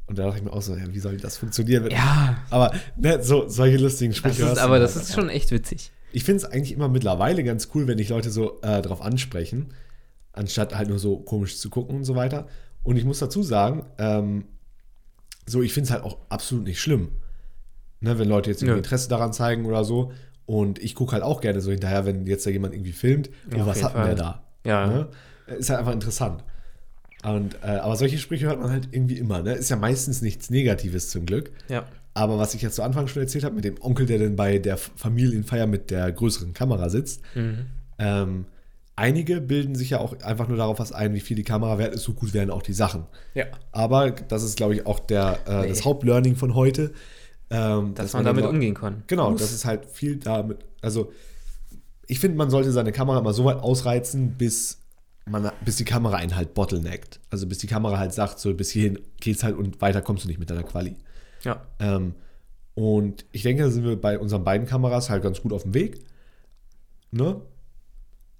Und 0.05 0.17
da 0.17 0.23
dachte 0.23 0.38
ich 0.38 0.44
mir 0.45 0.53
auch 0.53 0.61
so, 0.61 0.73
ja, 0.73 0.85
wie 0.94 0.99
soll 0.99 1.17
das 1.17 1.35
funktionieren? 1.35 1.91
Ja, 1.91 2.38
Aber 2.50 2.71
ne, 2.95 3.21
so, 3.21 3.50
solche 3.50 3.75
lustigen 3.75 4.11
das 4.11 4.17
Sprüche. 4.19 4.41
ist, 4.43 4.47
hörst 4.47 4.57
du 4.61 4.63
aber 4.63 4.79
das 4.79 4.95
ist 4.95 5.13
schon 5.13 5.27
echt 5.27 5.51
witzig. 5.51 5.91
Ich 6.13 6.23
finde 6.23 6.38
es 6.38 6.45
eigentlich 6.45 6.71
immer 6.71 6.88
mittlerweile 6.88 7.43
ganz 7.43 7.67
cool, 7.75 7.88
wenn 7.88 7.98
dich 7.98 8.07
Leute 8.07 8.29
so 8.29 8.62
äh, 8.62 8.81
drauf 8.81 9.01
ansprechen, 9.01 9.74
anstatt 10.31 10.74
halt 10.77 10.88
nur 10.88 10.98
so 11.00 11.17
komisch 11.19 11.57
zu 11.57 11.69
gucken 11.69 11.98
und 11.98 12.03
so 12.05 12.15
weiter. 12.15 12.48
Und 12.83 12.95
ich 12.95 13.03
muss 13.03 13.19
dazu 13.19 13.43
sagen, 13.43 13.86
ähm, 13.98 14.45
so, 15.48 15.62
ich 15.62 15.74
finde 15.74 15.88
es 15.88 15.92
halt 15.92 16.04
auch 16.04 16.18
absolut 16.30 16.66
nicht 16.66 16.80
schlimm. 16.80 17.10
Ne, 18.00 18.20
wenn 18.20 18.30
Leute 18.30 18.50
jetzt 18.51 18.62
irgendwie 18.62 18.74
Nö. 18.74 18.77
Interesse 18.77 19.10
daran 19.10 19.34
zeigen 19.34 19.66
oder 19.66 19.84
so. 19.84 20.12
Und 20.46 20.80
ich 20.80 20.94
gucke 20.94 21.13
halt 21.13 21.24
auch 21.24 21.42
gerne 21.42 21.62
so 21.62 21.72
hinterher, 21.72 22.06
wenn 22.06 22.27
jetzt 22.27 22.46
da 22.46 22.50
jemand 22.51 22.74
irgendwie 22.75 22.92
filmt, 22.92 23.30
oh, 23.54 23.58
Ja, 23.58 23.66
was 23.66 23.84
hat 23.84 23.96
denn 23.96 24.04
der 24.06 24.16
da? 24.16 24.44
Ja. 24.66 24.88
Ne? 24.88 25.08
Ist 25.58 25.70
halt 25.70 25.80
einfach 25.80 25.94
interessant. 25.94 26.44
Und, 27.24 27.56
äh, 27.63 27.68
aber 27.68 27.96
solche 27.96 28.18
Sprüche 28.20 28.46
hört 28.46 28.60
man 28.62 28.70
halt 28.70 28.89
irgendwie 28.92 29.18
immer. 29.18 29.42
Ne? 29.42 29.54
Ist 29.54 29.70
ja 29.70 29.75
meistens 29.75 30.22
nichts 30.22 30.50
Negatives 30.50 31.10
zum 31.10 31.25
Glück. 31.25 31.51
Ja. 31.68 31.86
Aber 32.13 32.38
was 32.38 32.54
ich 32.54 32.62
jetzt 32.62 32.75
zu 32.75 32.84
Anfang 32.84 33.08
schon 33.08 33.24
erzählt 33.24 33.44
habe, 33.44 33.56
mit 33.56 33.63
dem 33.66 33.82
Onkel, 33.82 34.06
der 34.06 34.20
dann 34.20 34.36
bei 34.36 34.58
der 34.60 34.77
Familienfeier 34.77 35.66
mit 35.68 35.89
der 35.92 36.12
größeren 36.12 36.54
Kamera 36.54 36.89
sitzt, 36.89 37.22
Mhm. 37.36 37.66
ähm, 38.00 38.46
einige 38.98 39.39
bilden 39.39 39.75
sich 39.75 39.92
ja 39.92 40.00
auch 40.00 40.20
einfach 40.22 40.48
nur 40.50 40.58
darauf 40.58 40.80
was 40.80 40.92
ein, 40.92 41.13
wie 41.13 41.22
viel 41.22 41.38
die 41.38 41.44
Kamera 41.44 41.77
wert 41.77 41.94
ist, 41.94 42.04
so 42.04 42.13
gut 42.13 42.34
werden 42.34 42.50
auch 42.50 42.62
die 42.63 42.74
Sachen. 42.74 43.06
Ja. 43.34 43.46
Aber 43.72 44.12
das 44.12 44.44
ist, 44.44 44.58
glaube 44.58 44.74
ich, 44.75 44.86
auch 44.86 45.00
der, 45.00 45.39
äh, 45.48 45.62
Nee. 45.62 45.70
das 45.70 45.86
Hauptlearning 45.86 46.36
von 46.36 46.56
heute. 46.56 46.92
Ähm, 47.50 47.94
Dass, 47.96 48.12
man 48.12 48.25
damit 48.25 48.44
umgehen 48.44 48.74
kann. 48.74 49.04
Genau, 49.08 49.32
Muss. 49.32 49.39
das 49.39 49.54
ist 49.54 49.63
halt 49.63 49.86
viel 49.86 50.18
damit. 50.18 50.66
Also, 50.82 51.13
ich 52.08 52.20
finde, 52.20 52.36
man 52.38 52.50
sollte 52.50 52.72
seine 52.74 52.92
Kamera 52.92 53.20
immer 53.20 53.32
so 53.32 53.46
weit 53.46 53.58
ausreizen, 53.60 54.32
bis, 54.32 54.80
man, 55.25 55.50
bis 55.63 55.77
die 55.77 55.86
Kamera 55.86 56.18
einen 56.18 56.36
halt 56.36 56.54
bottleneckt. 56.54 57.22
Also, 57.30 57.48
bis 57.48 57.60
die 57.60 57.68
Kamera 57.68 58.00
halt 58.00 58.13
sagt, 58.13 58.39
so 58.39 58.54
bis 58.54 58.72
hierhin 58.72 59.00
geht's 59.22 59.44
halt 59.44 59.56
und 59.56 59.80
weiter 59.80 60.01
kommst 60.01 60.25
du 60.25 60.27
nicht 60.27 60.39
mit 60.39 60.50
deiner 60.50 60.63
Quali. 60.63 60.98
Ja. 61.44 61.62
Ähm, 61.80 62.16
und 62.74 63.25
ich 63.32 63.44
denke, 63.44 63.63
da 63.63 63.70
sind 63.70 63.86
wir 63.86 63.96
bei 64.00 64.20
unseren 64.20 64.44
beiden 64.44 64.68
Kameras 64.68 65.10
halt 65.10 65.24
ganz 65.24 65.42
gut 65.42 65.54
auf 65.54 65.63
dem 65.63 65.74
Weg. 65.74 66.00
Ne? 67.12 67.39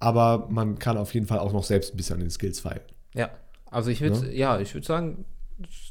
Aber 0.00 0.46
man 0.50 0.78
kann 0.78 0.96
auf 0.96 1.12
jeden 1.14 1.26
Fall 1.26 1.38
auch 1.40 1.52
noch 1.52 1.64
selbst 1.64 1.92
ein 1.92 1.96
bisschen 1.96 2.14
an 2.14 2.20
den 2.20 2.30
Skills 2.30 2.60
feilen. 2.60 2.82
Ja. 3.14 3.30
Also 3.70 3.90
ich 3.90 4.00
würde, 4.00 4.20
Ne? 4.26 4.34
ja, 4.34 4.58
ich 4.60 4.72
würde 4.74 4.86
sagen, 4.86 5.24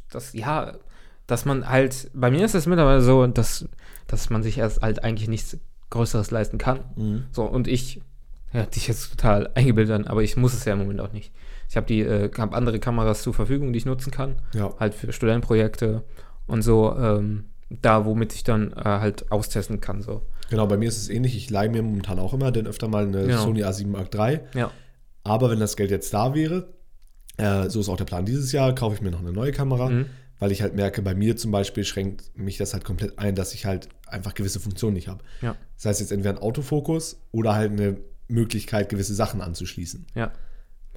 dass, 0.09 0.33
ja, 0.33 0.73
dass 1.27 1.45
man 1.45 1.67
halt, 1.69 2.09
bei 2.13 2.31
mir 2.31 2.45
ist 2.45 2.55
es 2.55 2.65
mittlerweile 2.67 3.01
so, 3.01 3.27
dass, 3.27 3.67
dass 4.07 4.29
man 4.29 4.43
sich 4.43 4.57
erst 4.57 4.81
halt 4.81 5.03
eigentlich 5.03 5.27
nichts 5.27 5.57
Größeres 5.89 6.31
leisten 6.31 6.57
kann. 6.57 7.27
So, 7.31 7.43
und 7.43 7.67
ich, 7.67 8.01
ja, 8.53 8.65
dich 8.65 8.87
jetzt 8.87 9.09
total 9.11 9.51
eingebildet 9.55 9.93
an, 9.93 10.07
aber 10.07 10.23
ich 10.23 10.37
muss 10.37 10.53
es 10.53 10.63
ja 10.65 10.73
im 10.73 10.79
Moment 10.79 11.01
auch 11.01 11.11
nicht. 11.11 11.33
Ich 11.69 11.75
habe 11.75 11.85
die, 11.85 11.99
äh, 12.01 12.31
habe 12.37 12.55
andere 12.55 12.79
Kameras 12.79 13.21
zur 13.23 13.33
Verfügung, 13.33 13.73
die 13.73 13.77
ich 13.77 13.85
nutzen 13.85 14.09
kann, 14.11 14.37
Ja. 14.53 14.73
halt 14.79 14.93
für 14.93 15.11
Studentenprojekte 15.11 16.03
und 16.47 16.61
so, 16.61 16.95
ähm, 16.97 17.45
da, 17.69 18.05
womit 18.05 18.33
ich 18.33 18.43
dann 18.45 18.71
äh, 18.71 18.83
halt 18.83 19.31
austesten 19.31 19.81
kann, 19.81 20.01
so. 20.01 20.21
Genau, 20.49 20.65
bei 20.67 20.77
mir 20.77 20.87
ist 20.89 20.97
es 20.97 21.09
ähnlich. 21.09 21.35
Ich 21.35 21.49
leihe 21.49 21.69
mir 21.69 21.81
momentan 21.81 22.19
auch 22.19 22.33
immer 22.33 22.51
dann 22.51 22.67
öfter 22.67 22.87
mal 22.87 23.05
eine 23.07 23.25
Genau. 23.25 23.43
Sony 23.43 23.63
A7 23.63 23.87
Mark 23.87 24.13
III. 24.13 24.39
Ja. 24.53 24.71
Aber 25.23 25.49
wenn 25.49 25.59
das 25.59 25.75
Geld 25.75 25.91
jetzt 25.91 26.13
da 26.13 26.33
wäre, 26.33 26.73
äh, 27.37 27.69
so 27.69 27.79
ist 27.81 27.89
auch 27.89 27.97
der 27.97 28.05
Plan 28.05 28.25
dieses 28.25 28.51
Jahr, 28.51 28.73
kaufe 28.73 28.95
ich 28.95 29.01
mir 29.01 29.11
noch 29.11 29.19
eine 29.19 29.33
neue 29.33 29.51
Kamera, 29.51 29.89
Mhm. 29.89 30.05
weil 30.39 30.51
ich 30.51 30.61
halt 30.61 30.75
merke, 30.75 31.01
bei 31.01 31.13
mir 31.15 31.35
zum 31.35 31.51
Beispiel 31.51 31.83
schränkt 31.83 32.31
mich 32.37 32.57
das 32.57 32.73
halt 32.73 32.83
komplett 32.85 33.19
ein, 33.19 33.35
dass 33.35 33.53
ich 33.53 33.65
halt 33.65 33.89
einfach 34.07 34.33
gewisse 34.33 34.59
Funktionen 34.59 34.93
nicht 34.93 35.07
habe. 35.09 35.23
Ja. 35.41 35.55
Das 35.75 35.85
heißt 35.85 35.99
jetzt 35.99 36.11
entweder 36.11 36.35
ein 36.35 36.41
Autofokus 36.41 37.19
oder 37.31 37.53
halt 37.55 37.71
eine 37.71 37.97
Möglichkeit, 38.29 38.89
gewisse 38.89 39.13
Sachen 39.15 39.41
anzuschließen. 39.41 40.05
Ja. 40.15 40.31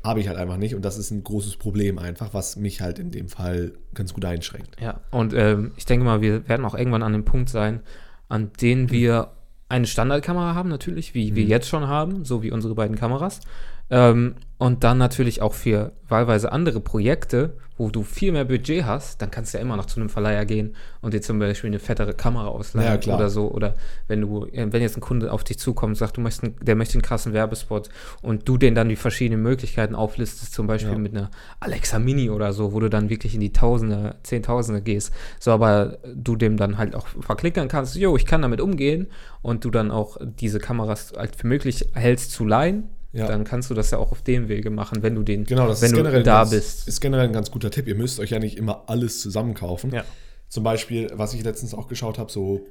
Habe 0.02 0.20
ich 0.20 0.28
halt 0.28 0.38
einfach 0.38 0.56
nicht 0.56 0.74
und 0.74 0.82
das 0.82 0.96
ist 0.96 1.10
ein 1.10 1.22
großes 1.24 1.56
Problem 1.56 1.98
einfach, 1.98 2.32
was 2.32 2.56
mich 2.56 2.80
halt 2.80 2.98
in 2.98 3.10
dem 3.10 3.28
Fall 3.28 3.72
ganz 3.94 4.14
gut 4.14 4.24
einschränkt. 4.24 4.80
Ja, 4.80 5.00
und 5.10 5.34
ähm, 5.34 5.72
ich 5.76 5.84
denke 5.84 6.06
mal, 6.06 6.22
wir 6.22 6.48
werden 6.48 6.64
auch 6.64 6.74
irgendwann 6.74 7.02
an 7.02 7.12
dem 7.12 7.24
Punkt 7.26 7.50
sein, 7.50 7.80
an 8.28 8.50
dem 8.62 8.90
wir 8.90 9.32
eine 9.70 9.86
Standardkamera 9.86 10.54
haben, 10.54 10.68
natürlich, 10.68 11.14
wie 11.14 11.34
wir 11.34 11.44
jetzt 11.44 11.68
schon 11.68 11.86
haben, 11.86 12.24
so 12.24 12.42
wie 12.42 12.50
unsere 12.50 12.74
beiden 12.74 12.96
Kameras. 12.96 13.40
Ähm, 13.90 14.36
und 14.58 14.84
dann 14.84 14.98
natürlich 14.98 15.40
auch 15.42 15.54
für 15.54 15.92
wahlweise 16.08 16.52
andere 16.52 16.80
Projekte, 16.80 17.54
wo 17.78 17.88
du 17.88 18.02
viel 18.02 18.30
mehr 18.30 18.44
Budget 18.44 18.84
hast, 18.84 19.22
dann 19.22 19.30
kannst 19.30 19.54
du 19.54 19.58
ja 19.58 19.62
immer 19.62 19.74
noch 19.74 19.86
zu 19.86 19.98
einem 19.98 20.10
Verleiher 20.10 20.44
gehen 20.44 20.76
und 21.00 21.14
dir 21.14 21.22
zum 21.22 21.38
Beispiel 21.38 21.68
eine 21.68 21.78
fettere 21.78 22.12
Kamera 22.12 22.48
ausleihen 22.48 23.00
Ja, 23.00 23.14
oder 23.14 23.30
so. 23.30 23.50
Oder 23.50 23.74
wenn 24.06 24.20
du, 24.20 24.44
äh, 24.52 24.70
wenn 24.70 24.82
jetzt 24.82 24.98
ein 24.98 25.00
Kunde 25.00 25.32
auf 25.32 25.44
dich 25.44 25.58
zukommt 25.58 25.92
und 25.92 25.94
sagt, 25.94 26.18
du 26.18 26.20
möchtest, 26.20 26.52
der 26.60 26.76
möchte 26.76 26.92
einen 26.96 27.02
krassen 27.02 27.32
Werbespot 27.32 27.88
und 28.20 28.46
du 28.46 28.58
den 28.58 28.74
dann 28.74 28.90
die 28.90 28.96
verschiedenen 28.96 29.42
Möglichkeiten 29.42 29.94
auflistest, 29.94 30.52
zum 30.52 30.66
Beispiel 30.66 30.92
Ja. 30.92 30.98
mit 30.98 31.16
einer 31.16 31.30
Alexa 31.60 31.98
Mini 31.98 32.28
oder 32.28 32.52
so, 32.52 32.74
wo 32.74 32.80
du 32.80 32.90
dann 32.90 33.08
wirklich 33.08 33.34
in 33.34 33.40
die 33.40 33.54
Tausende, 33.54 34.16
Zehntausende 34.24 34.82
gehst. 34.82 35.14
So, 35.38 35.50
aber 35.52 35.96
du 36.14 36.36
dem 36.36 36.58
dann 36.58 36.76
halt 36.76 36.94
auch 36.94 37.06
verklickern 37.20 37.68
kannst, 37.68 37.96
jo, 37.96 38.14
ich 38.14 38.26
kann 38.26 38.42
damit 38.42 38.60
umgehen 38.60 39.06
und 39.40 39.64
du 39.64 39.70
dann 39.70 39.90
auch 39.90 40.18
diese 40.20 40.58
Kameras 40.58 41.14
halt 41.16 41.34
für 41.34 41.46
möglich 41.46 41.88
hältst 41.94 42.32
zu 42.32 42.44
leihen, 42.44 42.90
Ja. 43.12 43.26
dann 43.26 43.44
kannst 43.44 43.68
du 43.70 43.74
das 43.74 43.90
ja 43.90 43.98
auch 43.98 44.12
auf 44.12 44.22
dem 44.22 44.48
Wege 44.48 44.70
machen, 44.70 45.02
wenn 45.02 45.16
du 45.16 45.22
den, 45.22 45.44
Genau, 45.44 45.66
das 45.66 45.80
wenn 45.80 45.86
ist 45.86 45.92
du 45.92 45.96
generell, 45.96 46.22
da 46.22 46.40
ganz, 46.40 46.50
bist. 46.50 46.86
ist 46.88 47.00
generell 47.00 47.26
ein 47.26 47.32
ganz 47.32 47.50
guter 47.50 47.70
Tipp. 47.70 47.88
Ihr 47.88 47.96
müsst 47.96 48.20
euch 48.20 48.30
ja 48.30 48.38
nicht 48.38 48.56
immer 48.56 48.84
alles 48.86 49.20
zusammen 49.20 49.54
kaufen. 49.54 49.92
Ja. 49.92 50.04
Zum 50.48 50.62
Beispiel, 50.62 51.08
was 51.14 51.34
ich 51.34 51.42
letztens 51.42 51.74
auch 51.74 51.88
geschaut 51.88 52.18
habe, 52.18 52.30
so 52.30 52.64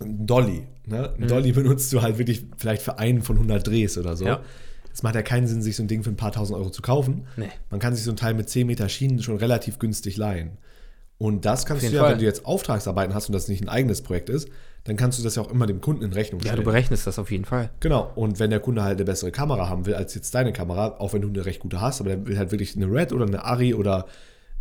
ein 0.00 0.26
Dolly. 0.26 0.66
Ne? 0.86 1.12
Mhm. 1.16 1.22
Ein 1.24 1.28
Dolly 1.28 1.52
benutzt 1.52 1.92
du 1.92 2.00
halt 2.02 2.18
wirklich 2.18 2.46
vielleicht 2.56 2.82
für 2.82 2.98
einen 2.98 3.22
von 3.22 3.36
100 3.36 3.66
Drehs 3.66 3.98
oder 3.98 4.16
so. 4.16 4.24
Ja. 4.24 4.40
Es 4.92 5.02
macht 5.02 5.14
ja 5.14 5.22
keinen 5.22 5.46
Sinn, 5.46 5.62
sich 5.62 5.76
so 5.76 5.82
ein 5.82 5.88
Ding 5.88 6.02
für 6.02 6.10
ein 6.10 6.16
paar 6.16 6.32
tausend 6.32 6.58
Euro 6.58 6.70
zu 6.70 6.82
kaufen. 6.82 7.26
Nee. 7.36 7.48
Man 7.70 7.78
kann 7.78 7.94
sich 7.94 8.04
so 8.04 8.10
ein 8.10 8.16
Teil 8.16 8.34
mit 8.34 8.48
10 8.48 8.66
Meter 8.66 8.88
Schienen 8.88 9.22
schon 9.22 9.36
relativ 9.36 9.78
günstig 9.78 10.16
leihen. 10.16 10.52
Und 11.18 11.44
das 11.44 11.66
kannst 11.66 11.82
du 11.82 11.88
ja, 11.90 12.00
Fall. 12.02 12.12
wenn 12.12 12.18
du 12.20 12.24
jetzt 12.24 12.46
Auftragsarbeiten 12.46 13.12
hast 13.14 13.28
und 13.28 13.32
das 13.32 13.48
nicht 13.48 13.60
ein 13.62 13.68
eigenes 13.68 14.02
Projekt 14.02 14.30
ist, 14.30 14.48
dann 14.84 14.96
kannst 14.96 15.18
du 15.18 15.24
das 15.24 15.34
ja 15.34 15.42
auch 15.42 15.50
immer 15.50 15.66
dem 15.66 15.80
Kunden 15.80 16.02
in 16.04 16.12
Rechnung 16.12 16.40
Ja, 16.40 16.46
stellen. 16.52 16.58
du 16.64 16.70
berechnest 16.70 17.06
das 17.06 17.18
auf 17.18 17.30
jeden 17.32 17.44
Fall. 17.44 17.70
Genau, 17.80 18.10
und 18.14 18.38
wenn 18.38 18.50
der 18.50 18.60
Kunde 18.60 18.84
halt 18.84 18.96
eine 18.98 19.04
bessere 19.04 19.32
Kamera 19.32 19.68
haben 19.68 19.84
will 19.86 19.94
als 19.94 20.14
jetzt 20.14 20.32
deine 20.34 20.52
Kamera, 20.52 20.96
auch 20.98 21.12
wenn 21.12 21.22
du 21.22 21.28
eine 21.28 21.44
recht 21.44 21.60
gute 21.60 21.80
hast, 21.80 22.00
aber 22.00 22.10
der 22.10 22.26
will 22.26 22.38
halt 22.38 22.52
wirklich 22.52 22.76
eine 22.76 22.86
Red 22.86 23.12
oder 23.12 23.26
eine 23.26 23.44
Ari 23.44 23.74
oder 23.74 24.06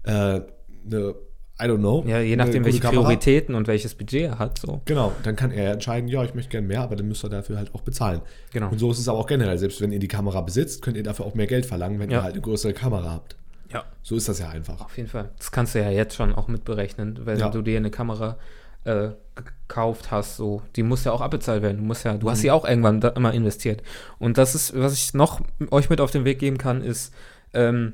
äh, 0.04 0.10
eine, 0.12 1.16
I 1.60 1.64
don't 1.66 1.78
know. 1.78 2.04
Ja, 2.08 2.20
je 2.20 2.36
nachdem, 2.36 2.66
welche 2.66 2.80
Kamera. 2.80 3.02
Prioritäten 3.04 3.56
und 3.56 3.68
welches 3.68 3.96
Budget 3.96 4.24
er 4.24 4.40
hat. 4.40 4.60
So. 4.60 4.82
Genau, 4.86 5.12
dann 5.24 5.36
kann 5.36 5.52
er 5.52 5.72
entscheiden, 5.74 6.08
ja, 6.10 6.24
ich 6.24 6.34
möchte 6.36 6.50
gerne 6.52 6.68
mehr, 6.68 6.82
aber 6.82 6.96
dann 6.96 7.08
müsst 7.08 7.24
ihr 7.24 7.30
dafür 7.30 7.58
halt 7.58 7.74
auch 7.74 7.82
bezahlen. 7.82 8.22
Genau. 8.52 8.70
Und 8.70 8.80
so 8.80 8.92
ist 8.92 9.00
es 9.00 9.08
aber 9.08 9.18
auch 9.20 9.26
generell. 9.28 9.58
Selbst 9.58 9.80
wenn 9.82 9.92
ihr 9.92 10.00
die 10.00 10.08
Kamera 10.08 10.42
besitzt, 10.42 10.82
könnt 10.82 10.98
ihr 10.98 11.04
dafür 11.04 11.26
auch 11.26 11.34
mehr 11.36 11.48
Geld 11.48 11.66
verlangen, 11.66 12.00
wenn 12.00 12.10
Ja. 12.12 12.20
ihr 12.20 12.24
halt 12.24 12.34
eine 12.34 12.42
größere 12.42 12.74
Kamera 12.74 13.12
habt. 13.12 13.38
Ja. 13.72 13.84
So 14.04 14.16
ist 14.16 14.30
das 14.30 14.40
ja 14.40 14.50
einfach. 14.50 14.80
Auf 14.82 14.96
jeden 14.98 15.10
Fall. 15.10 15.30
Das 15.38 15.52
kannst 15.52 15.76
du 15.76 15.80
ja 15.80 15.90
jetzt 15.90 16.16
schon 16.16 16.34
auch 16.36 16.48
mitberechnen, 16.48 17.26
wenn 17.26 17.40
Ja. 17.40 17.50
du 17.50 17.62
dir 17.62 17.78
eine 17.78 17.92
Kamera 17.92 18.38
äh, 18.86 19.10
gekauft 19.36 20.12
hast, 20.12 20.38
so, 20.38 20.62
die 20.78 20.84
muss 20.84 21.04
ja 21.04 21.12
auch 21.12 21.20
abbezahlt 21.20 21.62
werden. 21.62 21.78
Du 21.78 21.84
musst 21.84 22.06
ja, 22.06 22.14
du 22.16 22.30
hast 22.30 22.38
Mhm. 22.38 22.42
sie 22.44 22.52
auch 22.52 22.64
irgendwann 22.66 23.02
da 23.02 23.10
immer 23.10 23.34
investiert. 23.34 23.84
Und 24.18 24.38
das 24.38 24.56
ist, 24.56 24.80
was 24.80 24.94
ich 24.94 25.14
noch 25.14 25.42
euch 25.72 25.90
mit 25.90 26.00
auf 26.00 26.12
den 26.12 26.24
Weg 26.24 26.40
geben 26.40 26.58
kann, 26.58 26.82
ist, 26.82 27.14
ähm, 27.54 27.94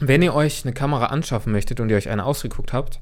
wenn 0.00 0.22
ihr 0.22 0.34
euch 0.34 0.64
eine 0.64 0.72
Kamera 0.74 1.06
anschaffen 1.06 1.52
möchtet 1.52 1.78
und 1.78 1.88
ihr 1.88 1.96
euch 1.96 2.08
eine 2.08 2.24
ausgeguckt 2.24 2.72
habt, 2.72 2.98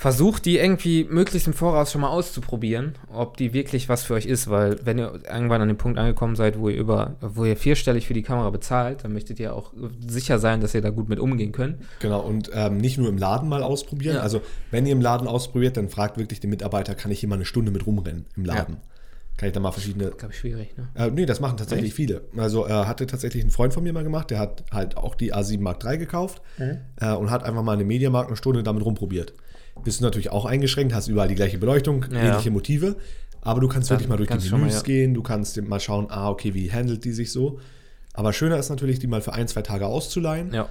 versucht 0.00 0.46
die 0.46 0.56
irgendwie 0.56 1.04
möglichst 1.04 1.46
im 1.46 1.52
Voraus 1.52 1.92
schon 1.92 2.00
mal 2.00 2.08
auszuprobieren, 2.08 2.94
ob 3.12 3.36
die 3.36 3.52
wirklich 3.52 3.90
was 3.90 4.02
für 4.02 4.14
euch 4.14 4.24
ist, 4.24 4.48
weil 4.48 4.78
wenn 4.86 4.98
ihr 4.98 5.20
irgendwann 5.30 5.60
an 5.60 5.68
dem 5.68 5.76
Punkt 5.76 5.98
angekommen 5.98 6.36
seid, 6.36 6.58
wo 6.58 6.70
ihr 6.70 6.78
über, 6.78 7.16
wo 7.20 7.44
ihr 7.44 7.54
vierstellig 7.54 8.06
für 8.06 8.14
die 8.14 8.22
Kamera 8.22 8.48
bezahlt, 8.48 9.04
dann 9.04 9.12
möchtet 9.12 9.38
ihr 9.38 9.54
auch 9.54 9.74
sicher 10.08 10.38
sein, 10.38 10.62
dass 10.62 10.74
ihr 10.74 10.80
da 10.80 10.88
gut 10.88 11.10
mit 11.10 11.20
umgehen 11.20 11.52
könnt. 11.52 11.76
Genau, 11.98 12.20
und 12.20 12.50
ähm, 12.54 12.78
nicht 12.78 12.96
nur 12.96 13.10
im 13.10 13.18
Laden 13.18 13.46
mal 13.50 13.62
ausprobieren. 13.62 14.16
Ja. 14.16 14.22
Also, 14.22 14.40
wenn 14.70 14.86
ihr 14.86 14.92
im 14.92 15.02
Laden 15.02 15.28
ausprobiert, 15.28 15.76
dann 15.76 15.90
fragt 15.90 16.16
wirklich 16.16 16.40
den 16.40 16.48
Mitarbeiter, 16.48 16.94
kann 16.94 17.10
ich 17.10 17.20
hier 17.20 17.28
mal 17.28 17.34
eine 17.34 17.44
Stunde 17.44 17.70
mit 17.70 17.86
rumrennen 17.86 18.24
im 18.36 18.46
Laden? 18.46 18.78
Kann 19.36 19.48
ich 19.48 19.52
da 19.52 19.60
mal 19.60 19.70
verschiedene 19.70 20.12
Glaube 20.12 20.32
ich 20.32 20.38
schwierig, 20.40 20.74
ne? 20.78 20.88
Äh, 20.94 21.10
nee, 21.10 21.26
das 21.26 21.40
machen 21.40 21.58
tatsächlich 21.58 21.88
Echt? 21.90 21.96
viele. 21.96 22.22
Also 22.38 22.66
äh, 22.66 22.70
hatte 22.72 23.06
tatsächlich 23.06 23.44
ein 23.44 23.50
Freund 23.50 23.74
von 23.74 23.82
mir 23.82 23.92
mal 23.92 24.02
gemacht, 24.04 24.30
der 24.30 24.38
hat 24.38 24.64
halt 24.72 24.96
auch 24.96 25.14
die 25.14 25.34
A7 25.34 25.60
Mark 25.60 25.84
III 25.84 25.98
gekauft 25.98 26.40
Mhm. 26.56 26.78
äh, 26.96 27.12
und 27.12 27.30
hat 27.30 27.42
einfach 27.44 27.62
mal 27.62 27.72
eine 27.74 27.84
Mediamarkt 27.84 28.28
eine 28.28 28.36
Stunde 28.38 28.62
damit 28.62 28.82
rumprobiert. 28.82 29.34
Bist 29.84 30.00
du 30.00 30.04
natürlich 30.04 30.30
auch 30.30 30.44
eingeschränkt, 30.44 30.94
hast 30.94 31.08
überall 31.08 31.28
die 31.28 31.34
gleiche 31.34 31.58
Beleuchtung, 31.58 32.04
Ja. 32.12 32.18
ähnliche 32.20 32.50
Motive, 32.50 32.96
aber 33.40 33.60
du 33.60 33.68
kannst 33.68 33.90
Dann 33.90 33.96
wirklich 33.98 34.08
mal 34.08 34.16
durch 34.16 34.28
die 34.28 34.50
Menüs 34.50 34.72
mal, 34.72 34.76
ja. 34.76 34.82
gehen, 34.82 35.14
du 35.14 35.22
kannst 35.22 35.60
mal 35.62 35.80
schauen, 35.80 36.06
ah, 36.10 36.28
okay, 36.28 36.52
wie 36.54 36.70
handelt 36.72 37.04
die 37.04 37.12
sich 37.12 37.32
so. 37.32 37.58
Aber 38.12 38.32
schöner 38.32 38.58
ist 38.58 38.68
natürlich, 38.68 38.98
die 38.98 39.06
mal 39.06 39.22
für 39.22 39.32
ein, 39.32 39.48
zwei 39.48 39.62
Tage 39.62 39.86
auszuleihen. 39.86 40.52
Ja. 40.52 40.68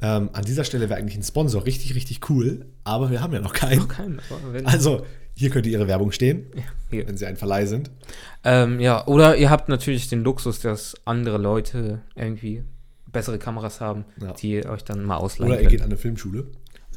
Ähm, 0.00 0.30
an 0.32 0.44
dieser 0.44 0.64
Stelle 0.64 0.88
wäre 0.88 0.98
eigentlich 0.98 1.16
ein 1.16 1.22
Sponsor 1.22 1.64
richtig, 1.64 1.94
richtig 1.94 2.28
cool, 2.30 2.66
aber 2.84 3.10
wir 3.10 3.20
haben 3.20 3.32
ja 3.32 3.40
noch 3.40 3.52
keinen. 3.52 3.88
Kein, 3.88 4.20
aber 4.30 4.52
wenn, 4.52 4.66
Also, 4.66 5.04
hier 5.34 5.50
könnte 5.50 5.68
ihre 5.70 5.86
Werbung 5.88 6.12
stehen, 6.12 6.46
hier. 6.90 7.06
wenn 7.06 7.16
sie 7.16 7.24
ein 7.26 7.36
Verleih 7.36 7.66
sind. 7.66 7.90
Ähm, 8.44 8.78
ja, 8.80 9.06
oder 9.06 9.36
ihr 9.36 9.48
habt 9.50 9.68
natürlich 9.68 10.08
den 10.08 10.22
Luxus, 10.22 10.60
dass 10.60 10.94
andere 11.04 11.38
Leute 11.38 12.00
irgendwie 12.14 12.62
bessere 13.10 13.38
Kameras 13.38 13.80
haben, 13.80 14.04
Ja. 14.20 14.32
die 14.32 14.66
euch 14.66 14.84
dann 14.84 15.04
mal 15.04 15.16
ausleihen 15.16 15.52
Oder 15.52 15.60
ihr 15.62 15.68
geht 15.68 15.78
könnt. 15.80 15.84
an 15.84 15.90
eine 15.92 15.98
Filmschule. 15.98 16.46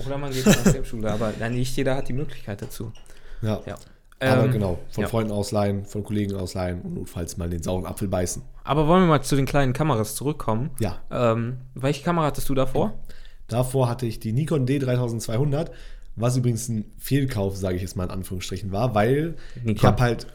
Oder 0.06 0.18
man 0.18 0.32
geht 0.32 0.46
eine 0.46 0.56
Filmschule, 0.56 1.12
aber 1.12 1.32
nicht 1.50 1.75
jeder 1.78 1.96
hat 1.96 2.08
die 2.10 2.14
Möglichkeit 2.14 2.62
dazu. 2.62 2.92
Ja. 3.42 3.62
Ja. 3.66 3.75
Aber 4.20 4.46
Ähm, 4.46 4.52
genau, 4.52 4.80
von 4.92 5.04
ja. 5.04 5.08
Freunden 5.10 5.32
ausleihen, 5.34 5.86
von 5.86 6.04
Kollegen 6.04 6.36
ausleihen 6.36 6.82
und 6.82 6.94
notfalls 6.96 7.36
mal 7.38 7.50
den 7.50 7.62
sauren 7.62 7.86
Apfel 7.86 8.08
beißen. 8.08 8.42
Aber 8.64 8.88
wollen 8.88 9.04
wir 9.04 9.08
mal 9.08 9.22
zu 9.22 9.36
den 9.36 9.46
kleinen 9.46 9.74
Kameras 9.74 10.16
zurückkommen? 10.16 10.72
Ja, 10.80 11.00
Ähm, 11.12 11.58
welche 11.75 12.04
Kamera 12.04 12.25
hattest 12.28 12.48
du 12.50 12.56
davor? 12.56 12.94
davor 13.48 13.90
hatte 13.90 14.06
ich 14.06 14.20
die 14.20 14.32
Nikon 14.32 14.66
D3200, 14.66 15.68
was 16.16 16.38
übrigens 16.38 16.70
ein 16.70 16.86
Fehlkauf, 16.98 17.58
sage 17.58 17.75
ich 17.75 17.82
jetzt 17.82 17.96
mal 17.98 18.06
in 18.06 18.10
Anführungsstrichen, 18.12 18.72
war, 18.72 18.96
weil 18.96 19.36
ich 19.58 19.64
Nikon. 19.64 19.88
habe 19.90 20.02
halt, 20.02 20.28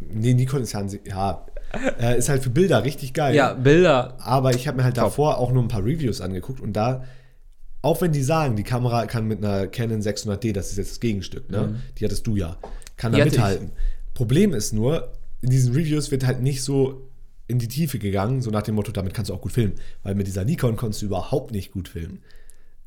nee, 0.00 0.34
Nikon 0.34 0.62
ist 0.62 0.72
ja, 0.72 0.86
sich- 0.86 1.00
ja 1.06 1.46
äh, 1.98 2.18
ist 2.18 2.28
halt 2.28 2.42
für 2.42 2.50
Bilder 2.50 2.84
richtig 2.84 3.14
geil. 3.14 3.34
Ja, 3.34 3.54
Bilder. 3.54 4.16
Aber 4.20 4.54
ich 4.54 4.68
habe 4.68 4.76
mir 4.76 4.84
halt 4.84 4.96
Top. 4.96 5.06
davor 5.06 5.38
auch 5.38 5.50
nur 5.50 5.62
ein 5.62 5.68
paar 5.68 5.82
Reviews 5.84 6.20
angeguckt 6.20 6.60
und 6.60 6.74
da, 6.74 7.04
auch 7.84 8.00
wenn 8.00 8.12
die 8.12 8.22
sagen, 8.22 8.56
die 8.56 8.62
Kamera 8.62 9.06
kann 9.06 9.26
mit 9.28 9.44
einer 9.44 9.66
Canon 9.66 10.00
600D, 10.00 10.52
das 10.52 10.70
ist 10.70 10.78
jetzt 10.78 10.92
das 10.92 11.00
Gegenstück, 11.00 11.50
ne? 11.50 11.80
Die 11.98 12.04
hattest 12.04 12.26
du 12.26 12.34
ja, 12.34 12.56
kann 12.96 13.12
Die 13.12 13.18
da 13.18 13.24
hatte 13.24 13.28
ich. 13.28 13.40
mithalten. 13.40 13.70
Problem 14.14 14.54
ist 14.54 14.72
nur, 14.72 15.12
in 15.42 15.50
diesen 15.50 15.74
Reviews 15.74 16.10
wird 16.10 16.26
halt 16.26 16.40
nicht 16.40 16.62
so 16.62 17.10
in 17.46 17.58
die 17.58 17.68
Tiefe 17.68 17.98
gegangen, 17.98 18.40
so 18.40 18.50
nach 18.50 18.62
dem 18.62 18.74
Motto, 18.74 18.90
damit 18.90 19.12
kannst 19.12 19.28
du 19.30 19.34
auch 19.34 19.42
gut 19.42 19.52
filmen. 19.52 19.74
Weil 20.02 20.14
mit 20.14 20.26
dieser 20.26 20.44
Nikon 20.46 20.76
konntest 20.76 21.02
du 21.02 21.06
überhaupt 21.06 21.52
nicht 21.52 21.72
gut 21.72 21.88
filmen. 21.88 22.20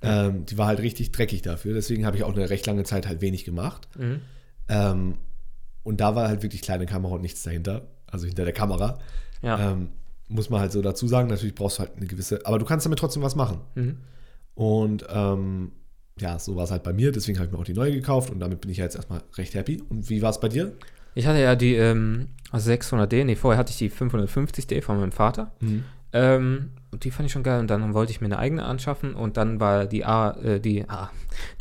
Ähm, 0.02 0.46
die 0.46 0.58
war 0.58 0.66
halt 0.68 0.80
richtig 0.80 1.12
dreckig 1.12 1.44
dafür, 1.44 1.76
deswegen 1.76 2.06
habe 2.06 2.18
ich 2.18 2.24
auch 2.24 2.36
eine 2.36 2.50
recht 2.50 2.66
lange 2.66 2.84
Zeit 2.84 3.08
halt 3.08 3.22
wenig 3.22 3.46
gemacht. 3.46 3.88
Mhm. 3.98 4.22
Ähm, 4.68 5.16
und 5.84 6.02
da 6.02 6.16
war 6.16 6.28
halt 6.28 6.42
wirklich 6.42 6.64
kleine 6.64 6.88
Kamera 6.88 7.14
und 7.14 7.22
nichts 7.22 7.44
dahinter, 7.44 7.88
also 8.08 8.26
hinter 8.26 8.46
der 8.46 8.54
Kamera. 8.54 8.98
Ja. 9.44 9.74
Ähm, 9.74 9.90
muss 10.28 10.50
man 10.50 10.60
halt 10.60 10.72
so 10.72 10.82
dazu 10.82 11.08
sagen. 11.08 11.30
Natürlich 11.30 11.56
brauchst 11.56 11.78
du 11.78 11.84
halt 11.84 11.98
eine 11.98 12.08
gewisse, 12.08 12.46
aber 12.48 12.58
du 12.58 12.66
kannst 12.66 12.86
damit 12.86 13.00
trotzdem 13.00 13.22
was 13.22 13.36
machen. 13.36 13.60
Mhm. 13.76 13.98
Und 14.58 15.06
ähm, 15.10 15.72
ja, 16.20 16.40
so 16.40 16.56
war 16.56 16.64
es 16.64 16.72
halt 16.72 16.82
bei 16.82 16.92
mir. 16.92 17.12
Deswegen 17.12 17.38
habe 17.38 17.46
ich 17.46 17.54
mir 17.54 17.60
auch 17.60 17.64
die 17.64 17.76
neue 17.76 17.92
gekauft 17.92 18.32
und 18.32 18.40
damit 18.40 18.60
bin 18.60 18.72
ich 18.72 18.78
ja 18.78 18.86
jetzt 18.86 18.96
erstmal 18.96 19.22
recht 19.38 19.54
happy. 19.54 19.84
Und 19.88 20.10
wie 20.10 20.22
war 20.24 20.32
es 20.32 20.40
bei 20.40 20.50
dir? 20.50 20.74
Ich 21.14 21.28
hatte 21.28 21.40
ja 21.40 21.56
die 21.56 21.76
ähm, 21.76 22.30
600D, 22.54 23.24
nee, 23.24 23.36
vorher 23.36 23.60
hatte 23.60 23.70
ich 23.70 23.78
die 23.78 23.92
550D 23.92 24.82
von 24.82 25.00
meinem 25.00 25.12
Vater. 25.12 25.52
Ähm, 26.14 26.72
und 26.92 27.04
die 27.04 27.12
fand 27.12 27.28
ich 27.28 27.34
schon 27.34 27.44
geil 27.44 27.60
und 27.60 27.70
dann 27.70 27.94
wollte 27.94 28.12
ich 28.12 28.20
mir 28.22 28.26
eine 28.26 28.40
eigene 28.40 28.64
anschaffen 28.64 29.14
und 29.14 29.38
dann 29.38 29.60
war 29.60 29.86
die 29.86 30.06
A, 30.06 30.32
äh, 30.42 30.60
die 30.60 30.90
A, 30.90 31.12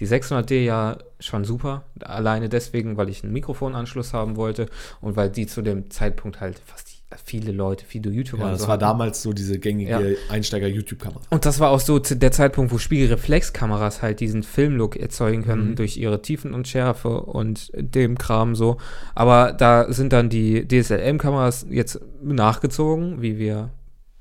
die 0.00 0.06
600D 0.06 0.62
ja 0.62 0.96
schon 1.20 1.44
super. 1.44 1.84
Alleine 2.00 2.48
deswegen, 2.48 2.96
weil 2.96 3.10
ich 3.10 3.24
einen 3.24 3.32
Mikrofonanschluss 3.32 4.14
haben 4.14 4.36
wollte 4.36 4.66
und 5.02 5.16
weil 5.16 5.28
die 5.28 5.46
zu 5.46 5.60
dem 5.62 5.90
Zeitpunkt 5.90 6.40
halt 6.40 6.58
fast 6.64 6.95
viele 7.25 7.52
Leute, 7.52 7.85
viele 7.85 8.11
YouTuber 8.11 8.44
Ja, 8.44 8.50
das 8.52 8.61
so 8.62 8.66
war 8.66 8.75
hatten. 8.75 8.80
damals 8.82 9.23
so 9.23 9.32
diese 9.32 9.58
gängige 9.58 9.90
Ja. 9.90 10.00
Einsteiger-YouTube-Kamera. 10.28 11.20
Und 11.30 11.44
das 11.46 11.58
war 11.61 11.70
auch 11.70 11.80
so 11.80 11.99
der 11.99 12.32
Zeitpunkt, 12.32 12.73
wo 12.73 12.78
Spiegelreflexkameras 12.78 14.02
halt 14.02 14.20
diesen 14.20 14.42
Filmlook 14.42 14.96
erzeugen 14.96 15.42
können 15.44 15.70
Mhm. 15.70 15.75
durch 15.76 15.96
ihre 15.96 16.23
Tiefen 16.23 16.54
und 16.54 16.68
Schärfe 16.68 17.20
und 17.23 17.70
dem 17.75 18.18
Kram 18.18 18.54
so. 18.54 18.76
Aber 19.14 19.52
da 19.52 19.92
sind 19.92 20.12
dann 20.12 20.28
die 20.28 20.66
DSLM-Kameras 20.68 21.66
jetzt 21.70 22.00
nachgezogen, 22.23 23.23
wie 23.23 23.38
wir 23.38 23.70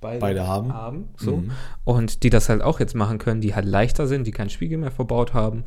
beide, 0.02 0.20
Beide 0.20 0.48
haben. 0.48 1.06
so. 1.18 1.38
Mhm. 1.38 1.52
Und 1.84 2.24
die 2.24 2.30
das 2.30 2.50
halt 2.50 2.62
auch 2.62 2.80
jetzt 2.80 2.96
machen 2.96 3.18
können, 3.18 3.42
die 3.42 3.56
halt 3.56 3.66
leichter 3.66 4.08
sind, 4.08 4.28
die 4.28 4.32
keinen 4.32 4.50
Spiegel 4.50 4.78
mehr 4.78 4.92
verbaut 4.92 5.34
haben, 5.34 5.64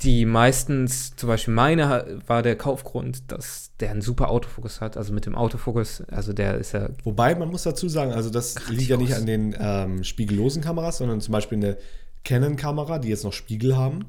die 0.00 0.26
meistens, 0.26 1.14
zum 1.16 1.28
Beispiel 1.28 1.54
meine, 1.54 2.18
war 2.26 2.42
der 2.42 2.56
Kaufgrund, 2.56 3.30
dass 3.30 3.70
der 3.80 3.90
einen 3.92 4.02
super 4.02 4.28
Autofokus 4.30 4.80
hat. 4.80 4.96
Also 4.96 5.12
mit 5.12 5.24
dem 5.26 5.34
Autofokus, 5.36 6.02
also 6.10 6.32
der 6.32 6.56
ist 6.56 6.72
ja. 6.72 6.88
Wobei, 7.04 7.34
man 7.36 7.48
muss 7.48 7.62
dazu 7.62 7.88
sagen, 7.88 8.12
also 8.12 8.28
das 8.30 8.56
Grandios. 8.56 8.76
liegt 8.78 8.90
ja 8.90 8.96
nicht 8.96 9.14
an 9.14 9.26
den 9.26 9.54
ähm, 9.58 10.04
spiegellosen 10.04 10.62
Kameras, 10.62 10.98
sondern 10.98 11.20
zum 11.20 11.32
Beispiel 11.32 11.58
eine 11.58 11.76
Canon-Kamera, 12.24 12.98
die 12.98 13.08
jetzt 13.08 13.24
noch 13.24 13.32
Spiegel 13.32 13.76
haben. 13.76 14.06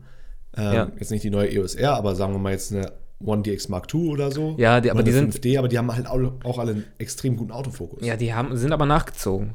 Ähm, 0.58 0.74
Ja. 0.74 0.92
Jetzt 0.98 1.12
nicht 1.12 1.24
die 1.24 1.30
neue 1.30 1.50
EOS 1.51 1.75
R, 1.75 1.94
aber 1.96 2.15
sagen 2.15 2.34
wir 2.34 2.39
mal 2.39 2.51
jetzt 2.54 2.72
eine 2.74 2.92
1DX 3.24 3.70
Mark 3.70 3.94
II 3.94 4.10
oder 4.10 4.32
so. 4.32 4.56
Ja, 4.58 4.82
die- 4.82 4.89
aber 4.92 5.04
die 5.04 5.12
eine 5.12 5.20
sind- 5.20 5.34
5D, 5.36 5.58
aber 5.60 5.68
die 5.68 5.77
haben 5.77 5.94
halt 5.94 6.08
auch, 6.08 6.20
auch 6.44 6.58
alle 6.60 6.72
einen 6.72 6.84
extrem 6.98 7.38
guten 7.38 7.51
Autofokus. 7.51 8.04
Ja, 8.06 8.15
die 8.18 8.34
haben, 8.34 8.56
sind 8.58 8.72
aber 8.72 8.86
nachgezogen. 8.86 9.54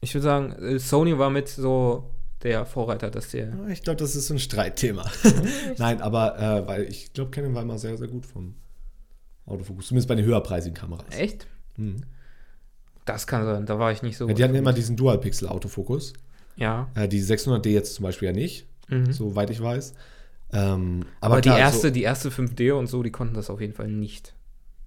Ich 0.00 0.12
würde 0.14 0.24
sagen, 0.24 0.52
äh, 0.62 0.78
Sony 0.78 1.18
war 1.18 1.30
mit 1.30 1.48
so 1.48 2.04
der 2.44 2.64
Vorreiter, 2.66 3.10
dass 3.10 3.30
der. 3.30 3.52
Ich 3.68 3.82
glaube, 3.82 3.96
das 3.96 4.14
ist 4.14 4.28
so 4.28 4.34
ein 4.34 4.38
Streitthema. 4.38 5.04
Nein, 5.78 6.00
aber 6.02 6.38
äh, 6.38 6.66
weil 6.68 6.82
ich 6.84 7.12
glaube, 7.12 7.30
Canon 7.30 7.54
war 7.54 7.62
immer 7.62 7.78
sehr, 7.78 7.96
sehr 7.96 8.08
gut 8.08 8.26
vom 8.26 8.54
Autofokus. 9.46 9.88
Zumindest 9.88 10.08
bei 10.08 10.14
den 10.14 10.24
höherpreisigen 10.24 10.74
Kameras. 10.76 11.06
Echt? 11.10 11.46
Mhm. 11.76 12.02
Das 13.04 13.26
kann 13.26 13.44
sein, 13.44 13.66
da 13.66 13.78
war 13.78 13.92
ich 13.92 14.02
nicht 14.02 14.16
so. 14.16 14.28
Ja, 14.28 14.34
die 14.34 14.44
hatten 14.44 14.54
immer 14.54 14.72
diesen 14.72 14.96
Dual-Pixel-Autofokus. 14.96 16.12
Ja. 16.56 16.88
Äh, 16.94 17.08
die 17.08 17.20
600D 17.22 17.68
jetzt 17.70 17.94
zum 17.94 18.04
Beispiel 18.04 18.26
ja 18.28 18.32
nicht, 18.34 18.66
Mhm. 18.88 19.12
soweit 19.12 19.50
ich 19.50 19.60
weiß. 19.60 19.94
Ähm, 20.52 21.04
aber 21.20 21.40
klar, 21.40 21.56
die 21.56 21.60
erste, 21.60 21.88
So, 21.88 21.90
die 21.90 22.02
erste 22.02 22.30
5D 22.30 22.72
und 22.72 22.86
so, 22.86 23.02
die 23.02 23.10
konnten 23.10 23.34
das 23.34 23.50
auf 23.50 23.60
jeden 23.60 23.72
Fall 23.74 23.88
nicht. 23.88 24.34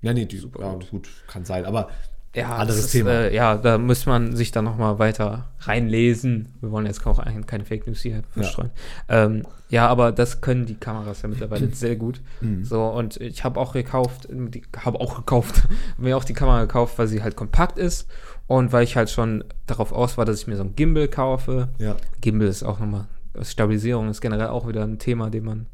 ja, 0.01 0.13
nee, 0.13 0.25
die, 0.25 0.37
Super 0.37 0.61
ja, 0.61 0.73
gut. 0.73 0.89
gut. 0.89 1.09
kann 1.27 1.43
sein. 1.45 1.65
Aber 1.65 1.89
Ja, 2.37 2.55
Anderes 2.55 2.85
ist, 2.85 2.91
Thema. 2.91 3.09
Äh, 3.09 3.35
ja, 3.35 3.57
da 3.57 3.79
muss 3.79 4.05
man 4.05 4.35
sich 4.35 4.51
dann 4.51 4.65
noch 4.65 4.77
mal 4.77 4.99
weiter 4.99 5.45
reinlesen. 5.61 6.49
Wir 6.61 6.69
wollen 6.69 6.85
jetzt 6.85 7.05
auch 7.07 7.17
eigentlich 7.17 7.47
keine 7.47 7.65
Fake 7.65 7.87
News 7.87 8.01
hier 8.01 8.21
verstreuen. 8.29 8.69
Ja, 9.09 9.25
ähm, 9.25 9.43
ja 9.69 9.87
aber 9.87 10.11
das 10.11 10.39
können 10.39 10.67
die 10.67 10.75
Kameras 10.75 11.23
ja 11.23 11.29
mittlerweile 11.29 11.69
sehr 11.73 11.95
gut. 11.95 12.21
Mhm. 12.41 12.63
So, 12.63 12.85
und 12.85 13.17
ich 13.17 13.43
habe 13.43 13.59
auch 13.59 13.73
gekauft, 13.73 14.29
habe 14.77 14.99
auch 14.99 15.15
gekauft, 15.15 15.63
mir 15.97 16.15
auch 16.15 16.23
die 16.23 16.35
Kamera 16.35 16.61
gekauft, 16.61 16.99
weil 16.99 17.07
sie 17.07 17.23
halt 17.23 17.35
kompakt 17.35 17.79
ist 17.79 18.07
und 18.45 18.71
weil 18.71 18.83
ich 18.83 18.95
halt 18.95 19.09
schon 19.09 19.43
darauf 19.65 19.91
aus 19.91 20.19
war, 20.19 20.25
dass 20.25 20.39
ich 20.39 20.45
mir 20.45 20.57
so 20.57 20.63
ein 20.63 20.75
Gimbal 20.75 21.07
kaufe. 21.07 21.69
ja, 21.79 21.95
Gimbal 22.21 22.49
ist 22.49 22.61
auch 22.61 22.79
nochmal, 22.79 23.07
Stabilisierung 23.41 24.09
ist 24.09 24.21
generell 24.21 24.49
auch 24.49 24.67
wieder 24.67 24.83
ein 24.83 24.99
Thema, 24.99 25.31
den 25.31 25.43
man 25.43 25.65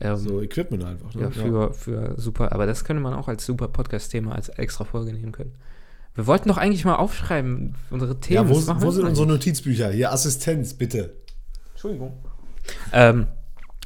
ähm, 0.00 0.16
so 0.16 0.42
Equipment 0.42 0.82
einfach. 0.82 1.14
Ne? 1.14 1.22
ja, 1.22 1.30
für, 1.30 1.72
für 1.72 2.14
super, 2.16 2.50
aber 2.50 2.66
das 2.66 2.84
könnte 2.84 3.00
man 3.00 3.14
auch 3.14 3.28
als 3.28 3.46
super 3.46 3.68
Podcast-Thema, 3.68 4.34
als 4.34 4.48
extra 4.48 4.84
Folge 4.84 5.12
nehmen 5.12 5.30
können. 5.30 5.52
Wir 6.14 6.26
wollten 6.26 6.48
doch 6.48 6.58
eigentlich 6.58 6.84
mal 6.84 6.96
aufschreiben, 6.96 7.76
unsere 7.90 8.18
Themen. 8.18 8.48
ja 8.48 8.48
wo, 8.48 8.54
wo 8.54 8.90
sind 8.90 9.06
unsere 9.06 9.26
Notizbücher? 9.26 9.90
Hier, 9.90 10.12
Assistenz, 10.12 10.74
bitte. 10.74 11.14
Entschuldigung. 11.72 12.12
Ähm, 12.92 13.26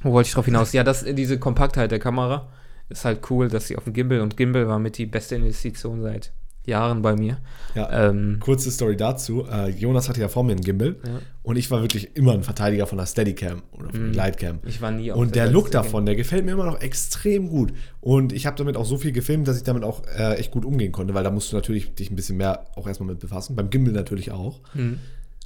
wo 0.03 0.13
wollte 0.13 0.29
ich 0.29 0.35
drauf 0.35 0.45
hinaus? 0.45 0.73
Ja, 0.73 0.85
das, 0.85 1.05
diese 1.05 1.39
Kompaktheit 1.39 1.91
der 1.91 1.99
Kamera 1.99 2.49
ist 2.89 3.05
halt 3.05 3.31
cool, 3.31 3.49
dass 3.49 3.67
sie 3.67 3.77
auf 3.77 3.85
dem 3.85 3.93
Gimbal 3.93 4.21
und 4.21 4.37
Gimbal 4.37 4.69
war 4.69 4.79
mit 4.79 4.99
die 4.99 5.07
beste 5.07 5.37
Investition 5.37 6.03
seit 6.03 6.33
Jahren 6.67 7.03
bei 7.03 7.15
mir. 7.17 7.39
Ja, 7.75 8.09
Ähm, 8.09 8.39
kurze 8.41 8.71
Story 8.71 8.97
dazu. 8.97 9.45
Äh, 9.51 9.71
Jonas 9.71 10.09
hatte 10.09 10.21
ja 10.21 10.29
vor 10.29 10.45
mir 10.45 10.53
einen 10.53 10.61
Gimbal 10.61 10.97
Ja. 11.05 11.19
und 11.43 11.57
ich 11.57 11.71
war 11.71 11.81
wirklich 11.83 12.17
immer 12.17 12.33
ein 12.33 12.43
Verteidiger 12.43 12.87
von 12.87 12.99
der 12.99 13.07
Steadicam 13.07 13.63
oder 13.73 13.91
von 13.91 14.13
der 14.13 14.23
Glidecam. 14.33 14.61
ich 14.65 14.81
war 14.81 14.91
nie 14.93 15.11
auf 15.13 15.19
Und 15.19 15.35
der 15.35 15.47
Look 15.51 15.69
Steadicam. 15.69 15.85
davon, 15.85 16.07
der 16.07 16.15
gefällt 16.17 16.45
mir 16.45 16.53
immer 16.53 16.67
noch 16.67 16.81
extrem 16.81 17.49
gut. 17.49 17.73
Und 18.01 18.33
ich 18.33 18.47
habe 18.47 18.57
damit 18.57 18.77
auch 18.77 18.87
so 18.87 18.97
viel 18.97 19.13
gefilmt, 19.13 19.49
dass 19.49 19.57
ich 19.57 19.65
damit 19.65 19.83
auch 19.83 20.03
äh, 20.17 20.35
echt 20.37 20.53
gut 20.53 20.65
umgehen 20.65 20.93
konnte, 20.93 21.15
weil 21.15 21.25
da 21.25 21.31
musst 21.31 21.51
du 21.53 21.57
natürlich 21.57 21.95
dich 21.95 22.11
ein 22.11 22.17
bisschen 22.17 22.37
mehr 22.37 22.67
auch 22.77 22.87
erstmal 22.87 23.09
mit 23.09 23.19
befassen. 23.19 23.57
Beim 23.57 23.71
Gimbal 23.71 23.93
natürlich 23.93 24.31
auch. 24.31 24.61
Mhm. 24.75 24.99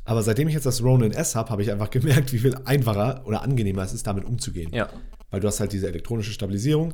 Aber 0.04 0.22
seitdem 0.22 0.48
ich 0.48 0.54
jetzt 0.54 0.64
das 0.66 0.82
Ronin 0.82 1.12
S 1.12 1.34
habe, 1.34 1.50
habe 1.50 1.62
ich 1.62 1.70
einfach 1.72 1.90
gemerkt, 1.90 2.32
wie 2.32 2.38
viel 2.38 2.54
einfacher 2.64 3.22
oder 3.26 3.42
angenehmer 3.42 3.82
es 3.82 3.92
ist, 3.92 4.06
damit 4.06 4.24
umzugehen. 4.24 4.70
Ja, 4.72 4.88
Weil 5.30 5.40
du 5.40 5.48
hast 5.48 5.60
halt 5.60 5.72
diese 5.72 5.88
elektronische 5.88 6.32
Stabilisierung. 6.32 6.92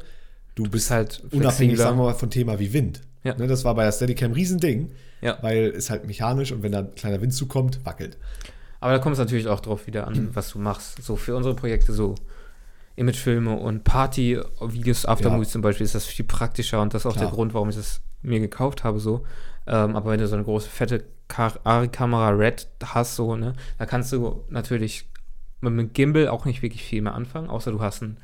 Du 0.55 0.63
bist 0.65 0.73
bist 0.73 0.91
halt 0.93 1.21
unabhängig, 1.33 1.57
flexibler. 1.77 1.85
sagen 1.85 1.99
wir 1.99 2.05
mal, 2.05 2.15
von 2.15 2.31
Thema 2.31 2.59
wie 2.61 2.73
Wind. 2.73 3.01
Ja. 3.25 3.35
Ne, 3.37 3.47
das 3.47 3.65
war 3.65 3.75
bei 3.75 3.85
der 3.85 3.93
Steadicam 3.93 4.31
ein 4.31 4.35
Riesending, 4.35 4.93
Ja. 5.21 5.39
weil 5.43 5.65
es 5.77 5.91
halt 5.91 6.07
mechanisch 6.07 6.53
und 6.53 6.63
wenn 6.63 6.73
da 6.73 6.81
ein 6.81 6.95
kleiner 6.95 7.21
Windzug 7.21 7.49
kommt, 7.49 7.85
wackelt. 7.85 8.17
Aber 8.81 8.93
da 8.93 8.99
kommt 8.99 9.15
es 9.15 9.19
natürlich 9.19 9.49
auch 9.49 9.61
drauf 9.61 9.87
wieder 9.87 10.07
an, 10.07 10.31
was 10.35 10.51
du 10.51 10.59
machst. 10.59 11.03
So 11.03 11.17
für 11.17 11.35
unsere 11.35 11.55
Projekte, 11.57 11.93
so 11.95 12.15
Imagefilme 12.97 13.55
und 13.57 13.83
Party-Videos, 13.85 15.07
Aftermovies 15.07 15.49
Ja. 15.49 15.53
zum 15.53 15.63
Beispiel, 15.63 15.85
ist 15.85 15.95
das 15.95 16.05
viel 16.05 16.25
praktischer 16.27 16.81
und 16.81 16.95
das 16.95 17.03
ist 17.03 17.07
auch 17.07 17.15
Klar. 17.15 17.25
der 17.27 17.35
Grund, 17.35 17.55
warum 17.55 17.71
ich 17.71 17.77
das 17.77 18.03
mir 18.23 18.41
gekauft 18.41 18.85
habe. 18.85 18.99
So. 19.01 19.25
Ähm, 19.67 19.97
aber 19.97 20.11
wenn 20.11 20.21
du 20.21 20.29
so 20.29 20.35
eine 20.37 20.45
große, 20.45 20.69
fette 20.69 21.05
ARRI-Kamera 21.29 22.29
Red 22.31 22.69
hast, 22.85 23.17
so, 23.17 23.35
ne, 23.37 23.55
da 23.79 23.87
kannst 23.87 24.13
du 24.13 24.45
natürlich 24.51 25.09
mit 25.61 25.73
dem 25.73 25.93
Gimbal 25.93 26.29
auch 26.29 26.45
nicht 26.45 26.63
wirklich 26.63 26.83
viel 26.85 27.03
mehr 27.03 27.15
anfangen, 27.15 27.49
außer 27.49 27.73
du 27.73 27.81
hast 27.81 28.03
einen 28.03 28.19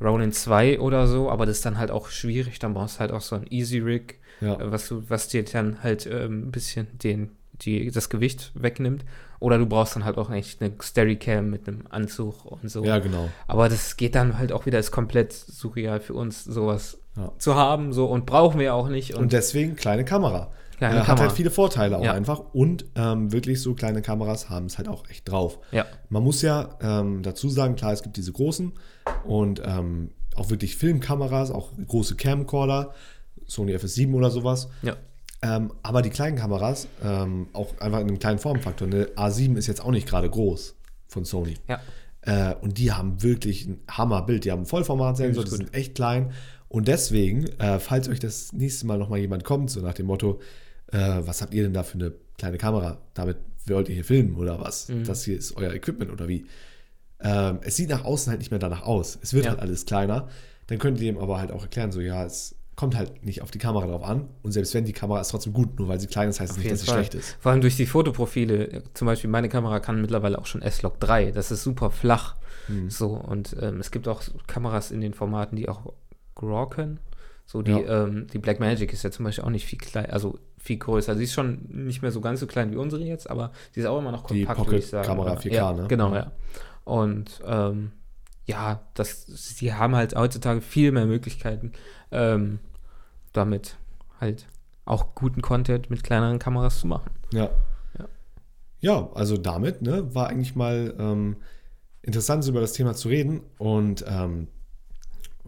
Ronin 0.00 0.32
2 0.32 0.80
oder 0.80 1.06
so, 1.06 1.30
aber 1.30 1.46
das 1.46 1.58
ist 1.58 1.66
dann 1.66 1.78
halt 1.78 1.90
auch 1.90 2.08
schwierig. 2.08 2.58
Dann 2.58 2.74
brauchst 2.74 2.96
du 2.96 3.00
halt 3.00 3.12
auch 3.12 3.20
so 3.20 3.36
ein 3.36 3.46
Easy 3.48 3.78
Rig, 3.78 4.18
Ja. 4.40 4.54
äh, 4.60 4.70
was, 4.72 4.92
was 5.10 5.28
dir 5.28 5.44
dann 5.44 5.82
halt 5.82 6.06
ähm, 6.06 6.48
ein 6.48 6.50
bisschen 6.50 6.86
den, 6.98 7.30
die, 7.62 7.90
das 7.90 8.08
Gewicht 8.08 8.52
wegnimmt. 8.54 9.04
Oder 9.38 9.56
du 9.58 9.66
brauchst 9.66 9.96
dann 9.96 10.04
halt 10.04 10.18
auch 10.18 10.30
echt 10.30 10.60
eine 10.62 10.72
Steadicam 10.82 11.48
mit 11.48 11.66
einem 11.66 11.84
Anzug 11.88 12.44
und 12.44 12.70
so. 12.70 12.84
Ja, 12.84 12.98
genau. 12.98 13.30
Aber 13.46 13.68
das 13.70 13.96
geht 13.96 14.14
dann 14.14 14.38
halt 14.38 14.52
auch 14.52 14.66
wieder, 14.66 14.78
ist 14.78 14.90
komplett 14.90 15.32
surreal 15.32 16.00
für 16.00 16.12
uns, 16.14 16.44
sowas 16.44 16.98
Ja. 17.16 17.32
zu 17.38 17.54
haben 17.54 17.92
so 17.92 18.06
und 18.06 18.26
brauchen 18.26 18.60
wir 18.60 18.74
auch 18.74 18.88
nicht. 18.88 19.14
Und 19.14 19.32
deswegen 19.32 19.76
kleine 19.76 20.04
Kamera. 20.04 20.52
Kleine 20.76 20.96
äh, 20.96 20.98
Hat 21.00 21.06
Kamera. 21.06 21.22
halt 21.24 21.32
viele 21.32 21.50
Vorteile 21.50 21.96
auch 21.98 22.04
Ja. 22.04 22.12
einfach. 22.12 22.40
Und 22.52 22.84
ähm, 22.96 23.32
wirklich 23.32 23.60
so 23.62 23.74
kleine 23.74 24.02
Kameras 24.02 24.48
haben 24.50 24.66
es 24.66 24.76
halt 24.78 24.88
auch 24.88 25.08
echt 25.08 25.28
drauf. 25.30 25.58
ja, 25.72 25.86
Man 26.10 26.22
muss 26.22 26.42
ja 26.42 26.78
ähm, 26.82 27.22
dazu 27.22 27.48
sagen, 27.48 27.76
klar, 27.76 27.92
es 27.92 28.02
gibt 28.02 28.16
diese 28.18 28.32
großen 28.32 28.72
und 29.24 29.62
ähm, 29.64 30.10
auch 30.36 30.50
wirklich 30.50 30.76
Filmkameras, 30.76 31.50
auch 31.50 31.72
große 31.86 32.16
Camcorder, 32.16 32.92
Sony 33.46 33.74
FS7 33.74 34.12
oder 34.14 34.30
sowas. 34.30 34.68
ja, 34.82 34.96
Ähm, 35.42 35.72
aber 35.82 36.02
die 36.02 36.10
kleinen 36.10 36.36
Kameras, 36.36 36.86
ähm, 37.02 37.48
auch 37.52 37.78
einfach 37.80 38.00
in 38.00 38.08
einem 38.08 38.18
kleinen 38.18 38.38
Formfaktor. 38.38 38.86
Eine 38.88 39.06
A7 39.16 39.56
ist 39.56 39.66
jetzt 39.66 39.82
auch 39.84 39.90
nicht 39.90 40.06
gerade 40.08 40.28
groß 40.28 40.74
von 41.08 41.24
Sony. 41.24 41.54
ja. 41.68 41.80
Äh, 42.22 42.54
und 42.60 42.76
die 42.76 42.92
haben 42.92 43.22
wirklich 43.22 43.64
ein 43.66 43.80
Hammerbild. 43.90 44.44
Die 44.44 44.50
haben 44.52 44.58
einen 44.58 44.66
Vollformatsensor, 44.66 45.42
die 45.44 45.50
sind 45.50 45.72
echt 45.74 45.94
klein. 45.94 46.32
Und 46.68 46.86
deswegen, 46.86 47.46
äh, 47.58 47.78
falls 47.80 48.08
euch 48.10 48.20
das 48.20 48.52
nächste 48.52 48.86
Mal 48.86 48.98
nochmal 48.98 49.18
jemand 49.20 49.42
kommt, 49.44 49.70
so 49.70 49.80
nach 49.80 49.94
dem 49.94 50.04
Motto, 50.06 50.38
äh, 50.92 50.98
was 50.98 51.40
habt 51.40 51.54
ihr 51.54 51.62
denn 51.62 51.72
da 51.72 51.82
für 51.82 51.94
eine 51.94 52.12
kleine 52.36 52.58
Kamera? 52.58 52.98
Damit 53.14 53.38
wollt 53.66 53.88
ihr 53.88 53.94
hier 53.94 54.04
filmen 54.04 54.36
oder 54.36 54.60
was? 54.60 54.88
Mhm. 54.90 55.04
Das 55.04 55.24
hier 55.24 55.38
ist 55.38 55.56
euer 55.56 55.72
Equipment 55.72 56.10
oder 56.12 56.28
wie? 56.28 56.44
Ähm, 57.20 57.60
es 57.62 57.76
sieht 57.76 57.88
nach 57.88 58.04
außen 58.04 58.28
halt 58.30 58.40
nicht 58.40 58.50
mehr 58.50 58.60
danach 58.60 58.82
aus. 58.82 59.18
Es 59.22 59.32
wird 59.32 59.46
Ja. 59.46 59.52
halt 59.52 59.60
alles 59.60 59.86
kleiner. 59.86 60.28
Dann 60.66 60.78
könnt 60.78 61.00
ihr 61.00 61.08
ihm 61.08 61.18
aber 61.18 61.38
halt 61.38 61.50
auch 61.50 61.62
erklären, 61.62 61.90
so 61.90 62.00
ja, 62.02 62.22
es 62.24 62.54
kommt 62.80 62.96
halt 62.96 63.26
nicht 63.26 63.42
auf 63.42 63.50
die 63.50 63.58
Kamera 63.58 63.86
drauf 63.86 64.02
an. 64.02 64.28
Und 64.42 64.52
selbst 64.52 64.72
wenn 64.72 64.86
die 64.86 64.94
Kamera 64.94 65.20
ist 65.20 65.28
trotzdem 65.28 65.52
gut, 65.52 65.78
nur 65.78 65.88
weil 65.88 66.00
sie 66.00 66.06
klein 66.06 66.30
ist, 66.30 66.40
heißt 66.40 66.52
es 66.52 66.58
nicht, 66.58 66.70
dass 66.70 66.80
sie 66.80 66.86
schlecht 66.86 67.14
ist. 67.14 67.36
Vor 67.38 67.52
allem 67.52 67.60
durch 67.60 67.76
die 67.76 67.84
Fotoprofile. 67.84 68.82
Zum 68.94 69.04
Beispiel 69.04 69.28
meine 69.28 69.50
Kamera 69.50 69.80
kann 69.80 70.00
mittlerweile 70.00 70.38
auch 70.38 70.46
schon 70.46 70.62
S-Log 70.62 70.98
3. 70.98 71.30
Das 71.32 71.50
ist 71.50 71.62
super 71.62 71.90
flach. 71.90 72.36
Hm. 72.68 72.88
So, 72.88 73.08
und 73.10 73.54
ähm, 73.60 73.80
es 73.80 73.90
gibt 73.90 74.08
auch 74.08 74.22
Kameras 74.46 74.92
in 74.92 75.02
den 75.02 75.12
Formaten, 75.12 75.56
die 75.56 75.68
auch 75.68 75.92
RAW 76.40 76.70
können. 76.70 77.00
So, 77.44 77.60
die, 77.60 77.72
Ja. 77.72 78.04
ähm, 78.04 78.28
die 78.32 78.38
Blackmagic 78.38 78.94
ist 78.94 79.02
ja 79.02 79.10
zum 79.10 79.26
Beispiel 79.26 79.44
auch 79.44 79.50
nicht 79.50 79.66
viel 79.66 79.78
klein, 79.78 80.06
also 80.06 80.38
viel 80.56 80.78
größer. 80.78 81.16
Sie 81.16 81.24
ist 81.24 81.34
schon 81.34 81.66
nicht 81.68 82.00
mehr 82.00 82.12
so 82.12 82.22
ganz 82.22 82.40
so 82.40 82.46
klein 82.46 82.72
wie 82.72 82.76
unsere 82.76 83.02
jetzt, 83.02 83.28
aber 83.28 83.52
sie 83.72 83.80
ist 83.80 83.86
auch 83.86 83.98
immer 83.98 84.12
noch 84.12 84.26
Die 84.26 84.46
kompakt, 84.46 84.68
würde 84.68 84.78
ich 84.78 84.86
sagen. 84.86 85.06
Ja, 85.18 85.34
4K, 85.34 85.52
ja, 85.52 85.72
ne? 85.74 85.86
Genau, 85.86 86.14
ja. 86.14 86.32
Und 86.84 87.42
ähm, 87.44 87.92
ja, 88.46 88.80
das, 88.94 89.26
sie 89.26 89.74
haben 89.74 89.94
halt 89.94 90.14
heutzutage 90.16 90.62
viel 90.62 90.92
mehr 90.92 91.04
Möglichkeiten, 91.06 91.72
ähm, 92.10 92.58
damit 93.32 93.76
halt 94.20 94.46
auch 94.84 95.14
guten 95.14 95.42
Content 95.42 95.90
mit 95.90 96.02
kleineren 96.02 96.38
Kameras 96.38 96.80
zu 96.80 96.86
machen. 96.86 97.10
Ja. 97.32 97.50
Ja. 97.98 98.08
Ja, 98.80 99.10
also 99.14 99.36
damit 99.36 99.82
ne, 99.82 100.14
war 100.14 100.28
eigentlich 100.28 100.56
mal 100.56 100.94
ähm, 100.98 101.36
interessant, 102.02 102.44
so 102.44 102.50
über 102.50 102.60
das 102.60 102.72
Thema 102.72 102.94
zu 102.94 103.08
reden. 103.08 103.42
Und 103.58 104.04
ähm, 104.08 104.48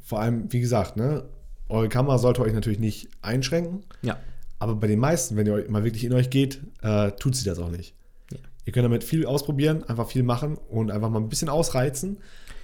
vor 0.01 0.21
allem, 0.21 0.53
wie 0.53 0.61
gesagt, 0.61 0.97
ne, 0.97 1.25
eure 1.68 1.88
Kamera 1.88 2.18
sollte 2.18 2.42
euch 2.42 2.53
natürlich 2.53 2.79
nicht 2.79 3.09
einschränken. 3.23 3.85
Ja. 4.03 4.18
Aber 4.59 4.77
bei 4.77 4.87
den 4.87 5.01
meisten, 5.01 5.37
wenn 5.37 5.47
ihr 5.47 5.55
euch 5.55 5.68
mal 5.68 5.83
wirklich 5.85 6.05
in 6.05 6.12
euch 6.12 6.31
geht, 6.31 6.61
äh, 6.83 7.11
tut 7.12 7.35
sie 7.35 7.45
das 7.45 7.59
auch 7.59 7.71
nicht. 7.71 7.95
Ja. 8.31 8.38
Ihr 8.64 8.73
könnt 8.73 8.85
damit 8.85 9.03
viel 9.03 9.27
ausprobieren, 9.27 9.83
einfach 9.85 10.07
viel 10.07 10.23
machen 10.23 10.57
und 10.71 10.90
einfach 10.90 11.11
mal 11.11 11.21
ein 11.21 11.29
bisschen 11.29 11.49
ausreizen. 11.49 12.18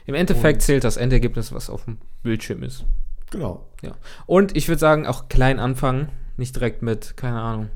Im 0.06 0.14
Endeffekt 0.14 0.62
zählt 0.62 0.84
das 0.84 0.96
Endergebnis, 0.96 1.52
was 1.52 1.68
auf 1.68 1.84
dem 1.84 1.98
Bildschirm 2.22 2.62
ist. 2.62 2.84
Genau. 3.30 3.66
Ja. 3.82 3.92
Und 4.26 4.56
ich 4.56 4.68
würde 4.68 4.78
sagen, 4.78 5.06
auch 5.06 5.28
klein 5.28 5.58
anfangen, 5.58 6.08
nicht 6.36 6.54
direkt 6.56 6.82
mit, 6.82 7.16
keine 7.16 7.40
Ahnung, 7.40 7.70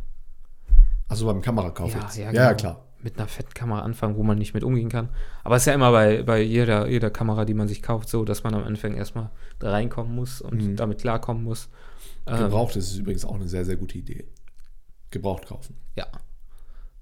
Also 1.09 1.27
beim 1.27 1.43
Kamerakauf 1.43 1.93
Ja, 1.93 2.01
jetzt. 2.03 2.17
ja, 2.17 2.31
genau. 2.31 2.43
ja, 2.43 2.55
klar. 2.55 2.85
mit 3.03 3.19
einer 3.19 3.27
fetten 3.27 3.53
Kamera 3.53 3.81
anfangen, 3.83 4.17
wo 4.17 4.23
man 4.23 4.39
nicht 4.39 4.55
mit 4.55 4.63
umgehen 4.65 4.89
kann. 4.89 5.09
Aber 5.45 5.57
es 5.57 5.63
ist 5.63 5.67
ja 5.67 5.75
immer 5.75 5.91
bei, 5.91 6.23
bei 6.23 6.41
jeder, 6.41 6.87
jeder 6.89 7.11
Kamera, 7.11 7.45
die 7.45 7.55
man 7.55 7.67
sich 7.69 7.83
kauft, 7.83 8.09
so, 8.09 8.25
dass 8.25 8.45
man 8.45 8.55
am 8.55 8.63
Anfang 8.65 8.95
erstmal 8.95 9.31
da 9.59 9.71
reinkommen 9.73 10.15
muss 10.15 10.41
und 10.41 10.63
Mhm. 10.63 10.77
damit 10.77 11.01
klarkommen 11.01 11.43
muss. 11.43 11.69
Ähm, 12.27 12.39
Gebraucht 12.39 12.77
ist 12.77 12.97
übrigens 12.97 13.25
auch 13.25 13.35
eine 13.35 13.49
sehr, 13.49 13.65
sehr 13.65 13.77
gute 13.77 13.99
Idee. 13.99 14.29
Gebraucht 15.11 15.47
kaufen. 15.47 15.77
ja. 15.97 16.07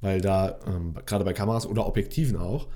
Weil 0.03 0.23
da, 0.23 0.59
ähm, 0.67 0.95
gerade 1.05 1.27
bei 1.27 1.35
Kameras 1.35 1.67
oder 1.67 1.87
Objektiven 1.87 2.39
auch, 2.39 2.69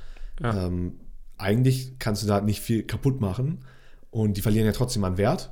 Ja. 0.43 0.67
ähm, 0.67 1.01
eigentlich 1.39 1.99
kannst 1.99 2.23
du 2.23 2.27
da 2.27 2.43
nicht 2.43 2.61
viel 2.61 2.83
kaputt 2.83 3.23
machen. 3.23 3.65
Und 4.11 4.37
die 4.37 4.43
verlieren 4.43 4.67
ja 4.67 4.73
trotzdem 4.73 5.03
an 5.05 5.17
Wert. 5.17 5.51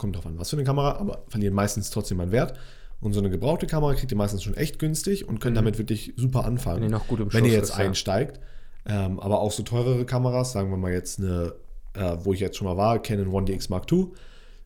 Kommt 0.00 0.16
drauf 0.16 0.24
an, 0.24 0.38
was 0.38 0.48
für 0.48 0.56
eine 0.56 0.64
Kamera, 0.64 0.96
aber 0.96 1.24
verlieren 1.28 1.52
meistens 1.52 1.90
trotzdem 1.90 2.20
an 2.20 2.32
Wert. 2.32 2.58
Und 3.02 3.12
so 3.12 3.20
eine 3.20 3.28
gebrauchte 3.28 3.66
Kamera 3.66 3.92
kriegt 3.92 4.10
ihr 4.10 4.16
meistens 4.16 4.42
schon 4.42 4.54
echt 4.54 4.78
günstig 4.78 5.28
und 5.28 5.40
könnt 5.40 5.58
damit 5.58 5.76
wirklich 5.76 6.14
super 6.16 6.46
anfangen. 6.46 6.78
Mhm. 6.78 6.84
Wenn 6.84 6.90
ihr 6.90 6.96
noch 6.96 7.06
gut 7.06 7.20
im 7.20 7.32
wenn 7.34 7.44
ihr 7.44 7.52
jetzt 7.52 7.68
ist, 7.68 7.76
ja. 7.76 7.84
einsteigt. 7.84 8.40
Ähm, 8.86 9.20
aber 9.20 9.40
auch 9.40 9.52
so 9.52 9.62
teurere 9.62 10.06
Kameras, 10.06 10.52
sagen 10.52 10.70
wir 10.70 10.78
mal 10.78 10.90
jetzt 10.90 11.18
eine, 11.18 11.52
äh, 11.92 12.16
wo 12.22 12.32
ich 12.32 12.40
jetzt 12.40 12.56
schon 12.56 12.66
mal 12.66 12.78
war, 12.78 12.98
Canon 13.02 13.28
1DX 13.28 13.66
Mark 13.68 13.92
II, 13.92 14.06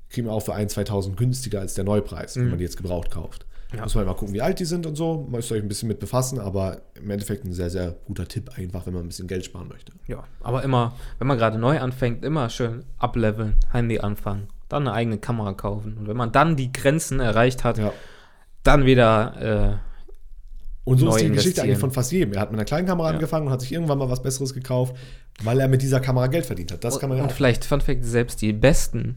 kriegen 0.09 0.29
wir 0.29 0.33
auch 0.33 0.43
für 0.43 0.55
1.000, 0.55 0.87
2.000 0.87 1.17
günstiger 1.17 1.59
als 1.59 1.75
der 1.75 1.83
Neupreis, 1.83 2.37
wenn 2.37 2.51
man 2.51 2.59
die 2.59 2.65
jetzt 2.65 2.77
gebraucht 2.77 3.11
kauft. 3.11 3.45
Mhm. 3.73 3.79
Ja. 3.79 3.83
Muss 3.83 3.97
man 3.97 4.07
mal 4.07 4.15
gucken, 4.15 4.35
wie 4.35 4.43
alt 4.43 4.61
die 4.61 4.67
sind 4.67 4.87
und 4.87 4.95
so. 4.95 5.27
Müsst 5.29 5.51
ihr 5.51 5.57
euch 5.57 5.63
ein 5.63 5.69
bisschen 5.69 5.89
mit 5.89 5.99
befassen, 5.99 6.39
aber 6.39 6.83
im 6.95 7.11
Endeffekt 7.11 7.45
ein 7.45 7.53
sehr, 7.53 7.71
sehr 7.71 7.97
guter 8.07 8.29
Tipp, 8.29 8.53
einfach, 8.57 8.87
wenn 8.87 8.95
man 8.95 9.03
ein 9.03 9.09
bisschen 9.09 9.27
Geld 9.27 9.45
sparen 9.45 9.67
möchte. 9.67 9.93
Ja, 10.07 10.23
aber 10.43 10.63
immer, 10.63 10.95
wenn 11.19 11.27
man 11.27 11.39
gerade 11.39 11.59
neu 11.59 11.81
anfängt, 11.81 12.25
immer 12.25 12.51
schön 12.51 12.85
ableveln, 12.99 13.57
Handy 13.73 13.99
anfangen, 13.99 14.47
dann 14.69 14.83
eine 14.87 14.93
eigene 14.93 15.19
Kamera 15.19 15.53
kaufen. 15.53 15.97
Und 15.99 16.09
wenn 16.09 16.17
man 16.17 16.33
dann 16.33 16.57
die 16.57 16.73
Grenzen 16.73 17.21
erreicht 17.21 17.65
hat, 17.65 17.79
Ja. 17.79 17.93
dann 18.63 18.85
wieder, 18.87 19.81
Und 20.85 20.99
so 20.99 21.09
ist 21.17 21.23
die 21.25 21.31
Geschichte 21.31 21.63
eigentlich 21.63 21.79
von 21.79 21.91
fast 21.91 22.13
jedem. 22.13 22.35
Er 22.35 22.41
hat 22.41 22.51
mit 22.51 22.59
einer 22.59 22.65
kleinen 22.67 22.87
Kamera 22.87 23.09
Ja. 23.09 23.15
angefangen 23.15 23.47
und 23.47 23.53
hat 23.53 23.61
sich 23.63 23.73
irgendwann 23.73 23.99
mal 23.99 24.11
was 24.11 24.23
Besseres 24.23 24.53
gekauft, 24.55 24.95
weil 25.43 25.59
er 25.61 25.69
mit 25.69 25.81
dieser 25.83 26.01
Kamera 26.01 26.27
Geld 26.27 26.47
verdient 26.47 26.73
hat. 26.73 26.85
Das 26.85 26.97
äh, 26.97 27.01
kann 27.01 27.09
man 27.09 27.19
ja 27.19 27.25
und 27.25 27.31
auch. 27.31 27.35
vielleicht, 27.35 27.65
Fun 27.65 27.81
Fact, 27.81 28.05
selbst 28.05 28.43
die 28.43 28.53
besten 28.53 29.17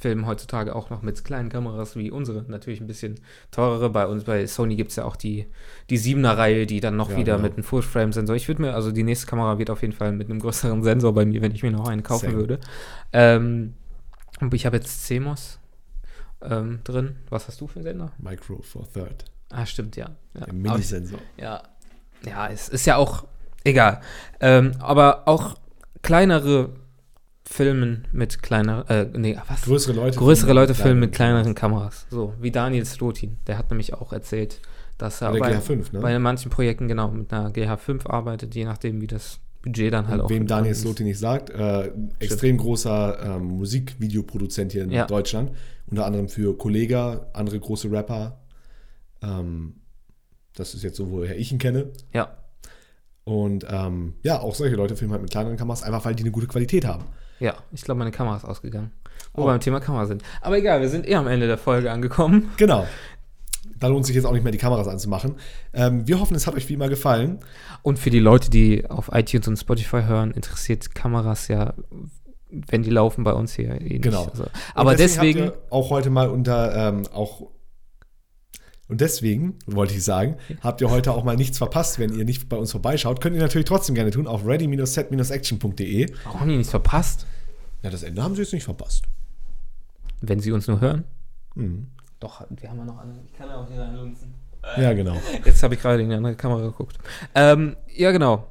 filmen 0.00 0.26
heutzutage 0.26 0.76
auch 0.76 0.90
noch 0.90 1.02
mit 1.02 1.24
kleinen 1.24 1.48
Kameras 1.48 1.96
wie 1.96 2.10
unsere. 2.12 2.44
Natürlich 2.46 2.80
ein 2.80 2.86
bisschen 2.86 3.16
teurere. 3.50 3.90
Bei 3.90 4.06
uns, 4.06 4.22
bei 4.24 4.46
Sony 4.46 4.76
gibt 4.76 4.90
es 4.90 4.96
ja 4.96 5.04
auch 5.04 5.16
die, 5.16 5.46
die 5.90 5.98
7er-Reihe, 5.98 6.66
die 6.66 6.78
dann 6.80 6.96
noch 6.96 7.10
Ja, 7.10 7.16
wieder 7.16 7.32
genau. 7.36 7.48
mit 7.48 7.54
einem 7.54 7.64
Full-Frame-Sensor. 7.64 8.36
Ich 8.36 8.46
würde 8.46 8.62
mir, 8.62 8.74
also 8.74 8.92
die 8.92 9.02
nächste 9.02 9.26
Kamera 9.26 9.58
wird 9.58 9.70
auf 9.70 9.80
jeden 9.82 9.94
Fall 9.94 10.12
mit 10.12 10.30
einem 10.30 10.38
größeren 10.38 10.84
Sensor 10.84 11.12
bei 11.14 11.24
mir, 11.26 11.42
wenn 11.42 11.52
ich 11.52 11.62
mir 11.64 11.72
noch 11.72 11.88
einen 11.88 12.04
kaufen 12.04 12.26
Same. 12.26 12.36
würde. 12.36 12.60
Ähm, 13.12 13.72
und 13.72 13.74
ich 14.52 14.66
habe 14.66 14.76
jetzt 14.76 15.06
CMOS 15.06 15.58
ähm, 16.42 16.80
drin. 16.84 17.16
Was 17.30 17.48
hast 17.48 17.60
du 17.60 17.66
für 17.66 17.76
einen 17.76 17.84
Sender? 17.84 18.12
Micro 18.18 18.62
Four 18.62 18.90
Third. 18.92 19.24
Ah, 19.50 19.66
stimmt, 19.66 19.96
ja. 19.96 20.10
ja. 20.34 20.40
Der 20.40 20.48
ich- 20.48 20.54
Minisensor. 20.54 21.18
ja, 21.36 21.62
ja, 22.24 22.48
es 22.48 22.68
ist 22.68 22.86
ja 22.86 22.96
auch 22.96 23.26
egal. 23.64 24.00
Ähm, 24.40 24.72
aber 24.80 25.26
auch 25.26 25.56
kleinere 26.02 26.70
Filmen 27.44 28.06
mit 28.12 28.42
kleiner, 28.42 28.84
äh, 28.90 29.06
nee, 29.16 29.38
was? 29.48 29.62
Größere 29.62 29.94
Leute. 29.94 30.18
Größere 30.18 30.52
Leute 30.52 30.74
filmen 30.74 31.00
mit 31.00 31.14
kleineren 31.14 31.54
Kameras. 31.54 32.06
So, 32.10 32.34
wie 32.40 32.50
Daniel 32.50 32.84
Slotin. 32.84 33.38
Der 33.46 33.56
hat 33.56 33.70
nämlich 33.70 33.94
auch 33.94 34.12
erzählt, 34.12 34.60
dass 34.98 35.22
er 35.22 35.32
bei, 35.32 35.56
GH5, 35.56 35.92
ne? 35.92 36.00
bei 36.00 36.18
manchen 36.18 36.50
Projekten 36.50 36.88
genau 36.88 37.08
mit 37.08 37.32
einer 37.32 37.50
GH5 37.50 38.06
arbeitet, 38.06 38.54
je 38.54 38.64
nachdem, 38.64 39.00
wie 39.00 39.06
das 39.06 39.40
Budget 39.72 39.92
dann 39.92 40.08
halt 40.08 40.20
auch. 40.22 40.30
Wem 40.30 40.46
Daniel. 40.46 40.74
Slotin 40.74 41.06
nicht 41.06 41.18
sagt, 41.18 41.50
äh, 41.50 41.90
extrem 42.18 42.56
großer 42.58 43.18
ähm, 43.36 43.44
Musikvideoproduzent 43.44 44.72
hier 44.72 44.82
in 44.84 44.90
Ja. 44.90 45.06
Deutschland. 45.06 45.52
Unter 45.90 46.04
anderem 46.06 46.28
für 46.28 46.56
Kollega, 46.56 47.26
andere 47.32 47.58
große 47.58 47.90
Rapper. 47.90 48.40
Ähm, 49.22 49.74
das 50.54 50.74
ist 50.74 50.82
jetzt 50.82 50.96
so, 50.96 51.10
woher 51.10 51.38
ich 51.38 51.50
ihn 51.52 51.58
kenne. 51.58 51.90
Ja, 52.12 52.36
Und 53.24 53.66
ähm, 53.70 54.14
ja, 54.22 54.40
auch 54.40 54.54
solche 54.54 54.76
Leute 54.76 54.96
filmen 54.96 55.12
halt 55.12 55.22
mit 55.22 55.30
kleineren 55.30 55.56
Kameras, 55.56 55.82
einfach 55.82 56.04
weil 56.04 56.14
die 56.14 56.22
eine 56.24 56.30
gute 56.32 56.46
Qualität 56.46 56.84
haben. 56.84 57.04
ja, 57.40 57.54
ich 57.72 57.82
glaube, 57.82 57.98
meine 57.98 58.10
Kamera 58.10 58.36
ist 58.36 58.44
ausgegangen. 58.44 58.90
Wo 59.34 59.42
Oh. 59.42 59.44
wir 59.46 59.52
beim 59.52 59.60
Thema 59.60 59.80
Kamera 59.80 60.06
sind. 60.06 60.22
Aber 60.40 60.56
egal, 60.58 60.80
wir 60.80 60.88
sind 60.88 61.06
eh 61.08 61.14
am 61.14 61.26
Ende 61.26 61.46
der 61.46 61.58
Folge 61.58 61.90
angekommen. 61.90 62.50
Genau. 62.56 62.86
Da 63.76 63.88
lohnt 63.88 64.06
sich 64.06 64.14
jetzt 64.16 64.24
auch 64.24 64.32
nicht 64.32 64.42
mehr 64.42 64.52
die 64.52 64.58
Kameras 64.58 64.88
anzumachen. 64.88 65.34
Ähm, 65.72 66.06
wir 66.06 66.20
hoffen, 66.20 66.34
es 66.34 66.46
hat 66.46 66.54
euch 66.54 66.68
wie 66.68 66.74
immer 66.74 66.88
gefallen. 66.88 67.38
Und 67.82 67.98
für 67.98 68.10
die 68.10 68.18
Leute, 68.18 68.50
die 68.50 68.88
auf 68.88 69.10
iTunes 69.12 69.48
und 69.48 69.56
Spotify 69.56 70.02
hören, 70.02 70.30
interessiert 70.32 70.94
Kameras 70.94 71.48
ja, 71.48 71.74
wenn 72.50 72.82
die 72.82 72.90
laufen 72.90 73.24
bei 73.24 73.32
uns 73.32 73.52
hier 73.54 73.80
eh. 73.80 73.98
Genau. 73.98 74.24
Also, 74.24 74.44
Und 74.44 74.50
aber 74.74 74.94
deswegen, 74.96 75.46
habt 75.46 75.56
ihr 75.56 75.62
auch 75.72 75.90
heute 75.90 76.10
mal 76.10 76.28
unter 76.28 76.88
ähm, 76.88 77.06
auch 77.12 77.42
und 78.88 79.02
deswegen, 79.02 79.56
wollte 79.66 79.92
ich 79.92 80.02
sagen, 80.02 80.36
habt 80.62 80.80
ihr 80.80 80.88
heute 80.90 81.12
auch 81.12 81.22
mal 81.22 81.36
nichts 81.36 81.58
verpasst, 81.58 81.98
wenn 81.98 82.16
ihr 82.16 82.24
nicht 82.24 82.48
bei 82.48 82.56
uns 82.56 82.70
vorbeischaut. 82.72 83.20
Könnt 83.20 83.36
ihr 83.36 83.42
natürlich 83.42 83.66
trotzdem 83.66 83.94
gerne 83.94 84.10
tun 84.10 84.26
auf 84.26 84.46
ready-set-action.de. 84.46 86.10
warum 86.24 86.40
haben 86.40 86.48
die 86.48 86.56
nichts 86.56 86.70
verpasst, 86.70 87.26
Ja, 87.82 87.90
das 87.90 88.02
Ende 88.02 88.22
haben 88.22 88.34
sie 88.34 88.40
jetzt 88.42 88.54
nicht 88.54 88.64
verpasst. 88.64 89.04
wenn 90.22 90.40
sie 90.40 90.52
uns 90.52 90.66
nur 90.68 90.80
hören? 90.80 91.04
Mhm. 91.54 91.88
Doch, 92.20 92.44
wir 92.50 92.68
haben 92.68 92.78
ja 92.78 92.84
noch 92.84 92.98
andere. 92.98 93.20
Ich 93.24 93.32
kann 93.32 93.48
ja 93.48 93.56
auch 93.56 93.68
hier 93.68 93.80
reinlunzen. 93.80 94.34
Ja, 94.76 94.92
genau. 94.92 95.16
Jetzt 95.44 95.62
habe 95.62 95.74
ich 95.74 95.80
gerade 95.80 96.02
in 96.02 96.10
die 96.10 96.16
andere 96.16 96.34
Kamera 96.34 96.60
geguckt. 96.62 96.98
Ähm, 97.34 97.76
ja, 97.94 98.10
genau. 98.10 98.48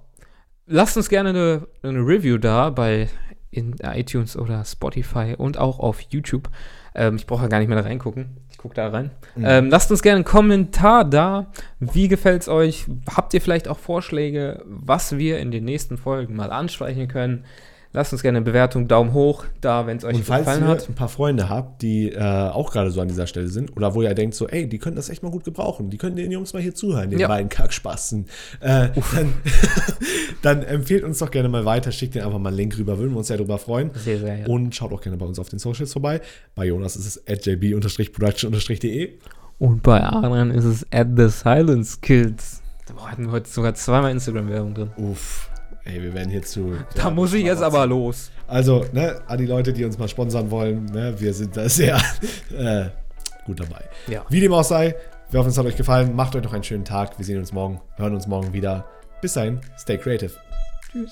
Lasst 0.66 0.98
uns 0.98 1.10
gerne 1.10 1.30
eine, 1.30 1.68
eine 1.84 2.00
Review 2.00 2.38
da 2.38 2.70
bei 2.70 3.10
in 3.52 3.76
iTunes 3.82 4.38
oder 4.38 4.64
Spotify 4.66 5.36
und 5.38 5.58
auch 5.58 5.80
auf 5.80 6.02
YouTube. 6.02 6.50
Ähm, 6.94 7.16
ich 7.16 7.26
brauche 7.26 7.44
ja 7.44 7.48
gar 7.48 7.60
nicht 7.60 7.68
mehr 7.68 7.78
da 7.78 7.84
reingucken. 7.84 8.38
Ich 8.50 8.58
gucke 8.58 8.76
da 8.76 8.90
rein. 8.90 9.12
Ähm, 9.38 9.70
lasst 9.70 9.92
uns 9.92 10.02
gerne 10.02 10.18
einen 10.18 10.26
Kommentar 10.26 11.06
da. 11.06 11.48
Wie 11.80 12.08
gefällt 12.08 12.42
es 12.42 12.50
euch? 12.50 12.86
Habt 13.16 13.34
ihr 13.34 13.42
vielleicht 13.42 13.68
auch 13.68 13.78
Vorschläge, 13.78 14.64
was 14.66 15.18
wir 15.18 15.40
in 15.40 15.52
den 15.52 15.64
nächsten 15.64 15.98
Folgen 15.98 16.36
mal 16.36 16.52
ansprechen 16.52 17.08
können? 17.08 17.46
Lasst 17.98 18.14
uns 18.14 18.22
gerne 18.22 18.38
eine 18.38 18.46
Bewertung, 18.46 18.88
Daumen 18.88 19.12
hoch 19.12 19.46
da, 19.60 19.88
wenn 19.88 19.98
es 19.98 20.04
euch 20.04 20.18
Und 20.18 20.24
falls 20.24 20.46
gefallen 20.46 20.62
ihr 20.62 20.68
hat. 20.68 20.88
ein 20.88 20.94
paar 20.94 21.10
Freunde 21.10 21.50
habt, 21.50 21.82
die 21.82 22.12
äh, 22.12 22.20
auch 22.22 22.72
gerade 22.72 22.92
so 22.92 23.02
an 23.02 23.08
dieser 23.08 23.26
Stelle 23.26 23.48
sind, 23.48 23.76
oder 23.76 23.96
wo 23.96 24.04
ihr 24.04 24.14
denkt 24.14 24.36
so, 24.36 24.48
ey, 24.48 24.70
die 24.70 24.78
können 24.78 24.96
das 24.96 25.10
echt 25.10 25.24
mal 25.24 25.32
gut 25.32 25.44
gebrauchen, 25.44 25.90
die 25.90 25.98
können 25.98 26.16
den 26.16 26.32
Jungs 26.32 26.54
mal 26.54 26.62
hier 26.62 26.76
zuhören, 26.76 27.10
den 27.10 27.18
Ja. 27.18 27.28
beiden 27.28 27.50
Kackspasten, 27.50 28.28
äh, 28.60 28.90
dann, 29.16 29.34
dann 30.44 30.62
empfehlt 30.62 31.04
uns 31.04 31.18
doch 31.18 31.32
gerne 31.32 31.50
mal 31.50 31.66
weiter, 31.66 31.92
schickt 31.92 32.14
den 32.14 32.22
einfach 32.24 32.38
mal 32.38 32.50
einen 32.50 32.58
Link 32.58 32.78
rüber, 32.78 33.00
würden 33.00 33.14
wir 33.14 33.18
uns 33.18 33.30
sehr 33.30 33.38
drüber 33.38 33.58
freuen. 33.58 33.90
Sehr, 33.96 34.20
sehr, 34.20 34.38
ja. 34.42 34.46
Und 34.46 34.76
schaut 34.76 34.94
auch 34.94 35.02
gerne 35.02 35.18
bei 35.18 35.26
uns 35.26 35.40
auf 35.40 35.50
den 35.50 35.58
Socials 35.58 35.92
vorbei. 35.92 36.22
Bei 36.54 36.66
Jonas 36.66 36.96
ist 36.98 37.08
es 37.08 37.28
at 37.28 37.44
jb-production-de. 37.48 39.14
Und 39.60 39.82
bei 39.82 40.04
Adrian 40.04 40.52
ist 40.52 40.66
es 40.66 40.86
at 40.92 41.08
the 41.18 41.30
silence 41.30 41.98
kids. 42.00 42.62
Da 42.86 42.94
hatten 43.12 43.26
wir 43.26 43.32
heute 43.32 43.50
sogar 43.50 43.74
zweimal 43.74 44.12
Instagram-Werbung 44.12 44.74
drin. 44.76 44.90
Uff, 44.98 45.50
ey, 45.88 46.02
wir 46.02 46.14
werden 46.14 46.30
hier 46.30 46.44
zu. 46.44 46.78
Da 46.96 47.04
ja, 47.04 47.10
muss 47.10 47.34
ich 47.34 47.44
jetzt 47.44 47.62
aber 47.62 47.86
los. 47.86 48.32
Also, 48.48 48.86
ne, 48.94 49.22
an 49.28 49.38
die 49.38 49.46
Leute, 49.46 49.74
die 49.74 49.86
uns 49.86 49.98
mal 49.98 50.08
sponsern 50.08 50.52
wollen, 50.52 50.86
ne, 50.86 51.16
wir 51.18 51.34
sind 51.34 51.56
da 51.56 51.68
sehr 51.68 51.96
äh, 52.58 52.86
gut 53.46 53.60
dabei. 53.60 53.84
Ja. 54.08 54.26
Wie 54.30 54.40
dem 54.40 54.54
auch 54.54 54.64
sei, 54.64 54.96
wir 55.30 55.40
hoffen, 55.40 55.50
es 55.50 55.58
hat 55.58 55.66
euch 55.66 55.76
gefallen. 55.76 56.16
Macht 56.16 56.36
euch 56.36 56.44
noch 56.44 56.54
einen 56.54 56.64
schönen 56.64 56.86
Tag. 56.86 57.18
Wir 57.18 57.26
sehen 57.26 57.40
uns 57.40 57.52
morgen, 57.52 57.82
hören 57.96 58.14
uns 58.14 58.28
morgen 58.28 58.54
wieder. 58.54 58.86
Bis 59.22 59.34
dahin, 59.34 59.60
stay 59.78 59.98
creative. 59.98 60.32
Tschüss. 60.92 61.12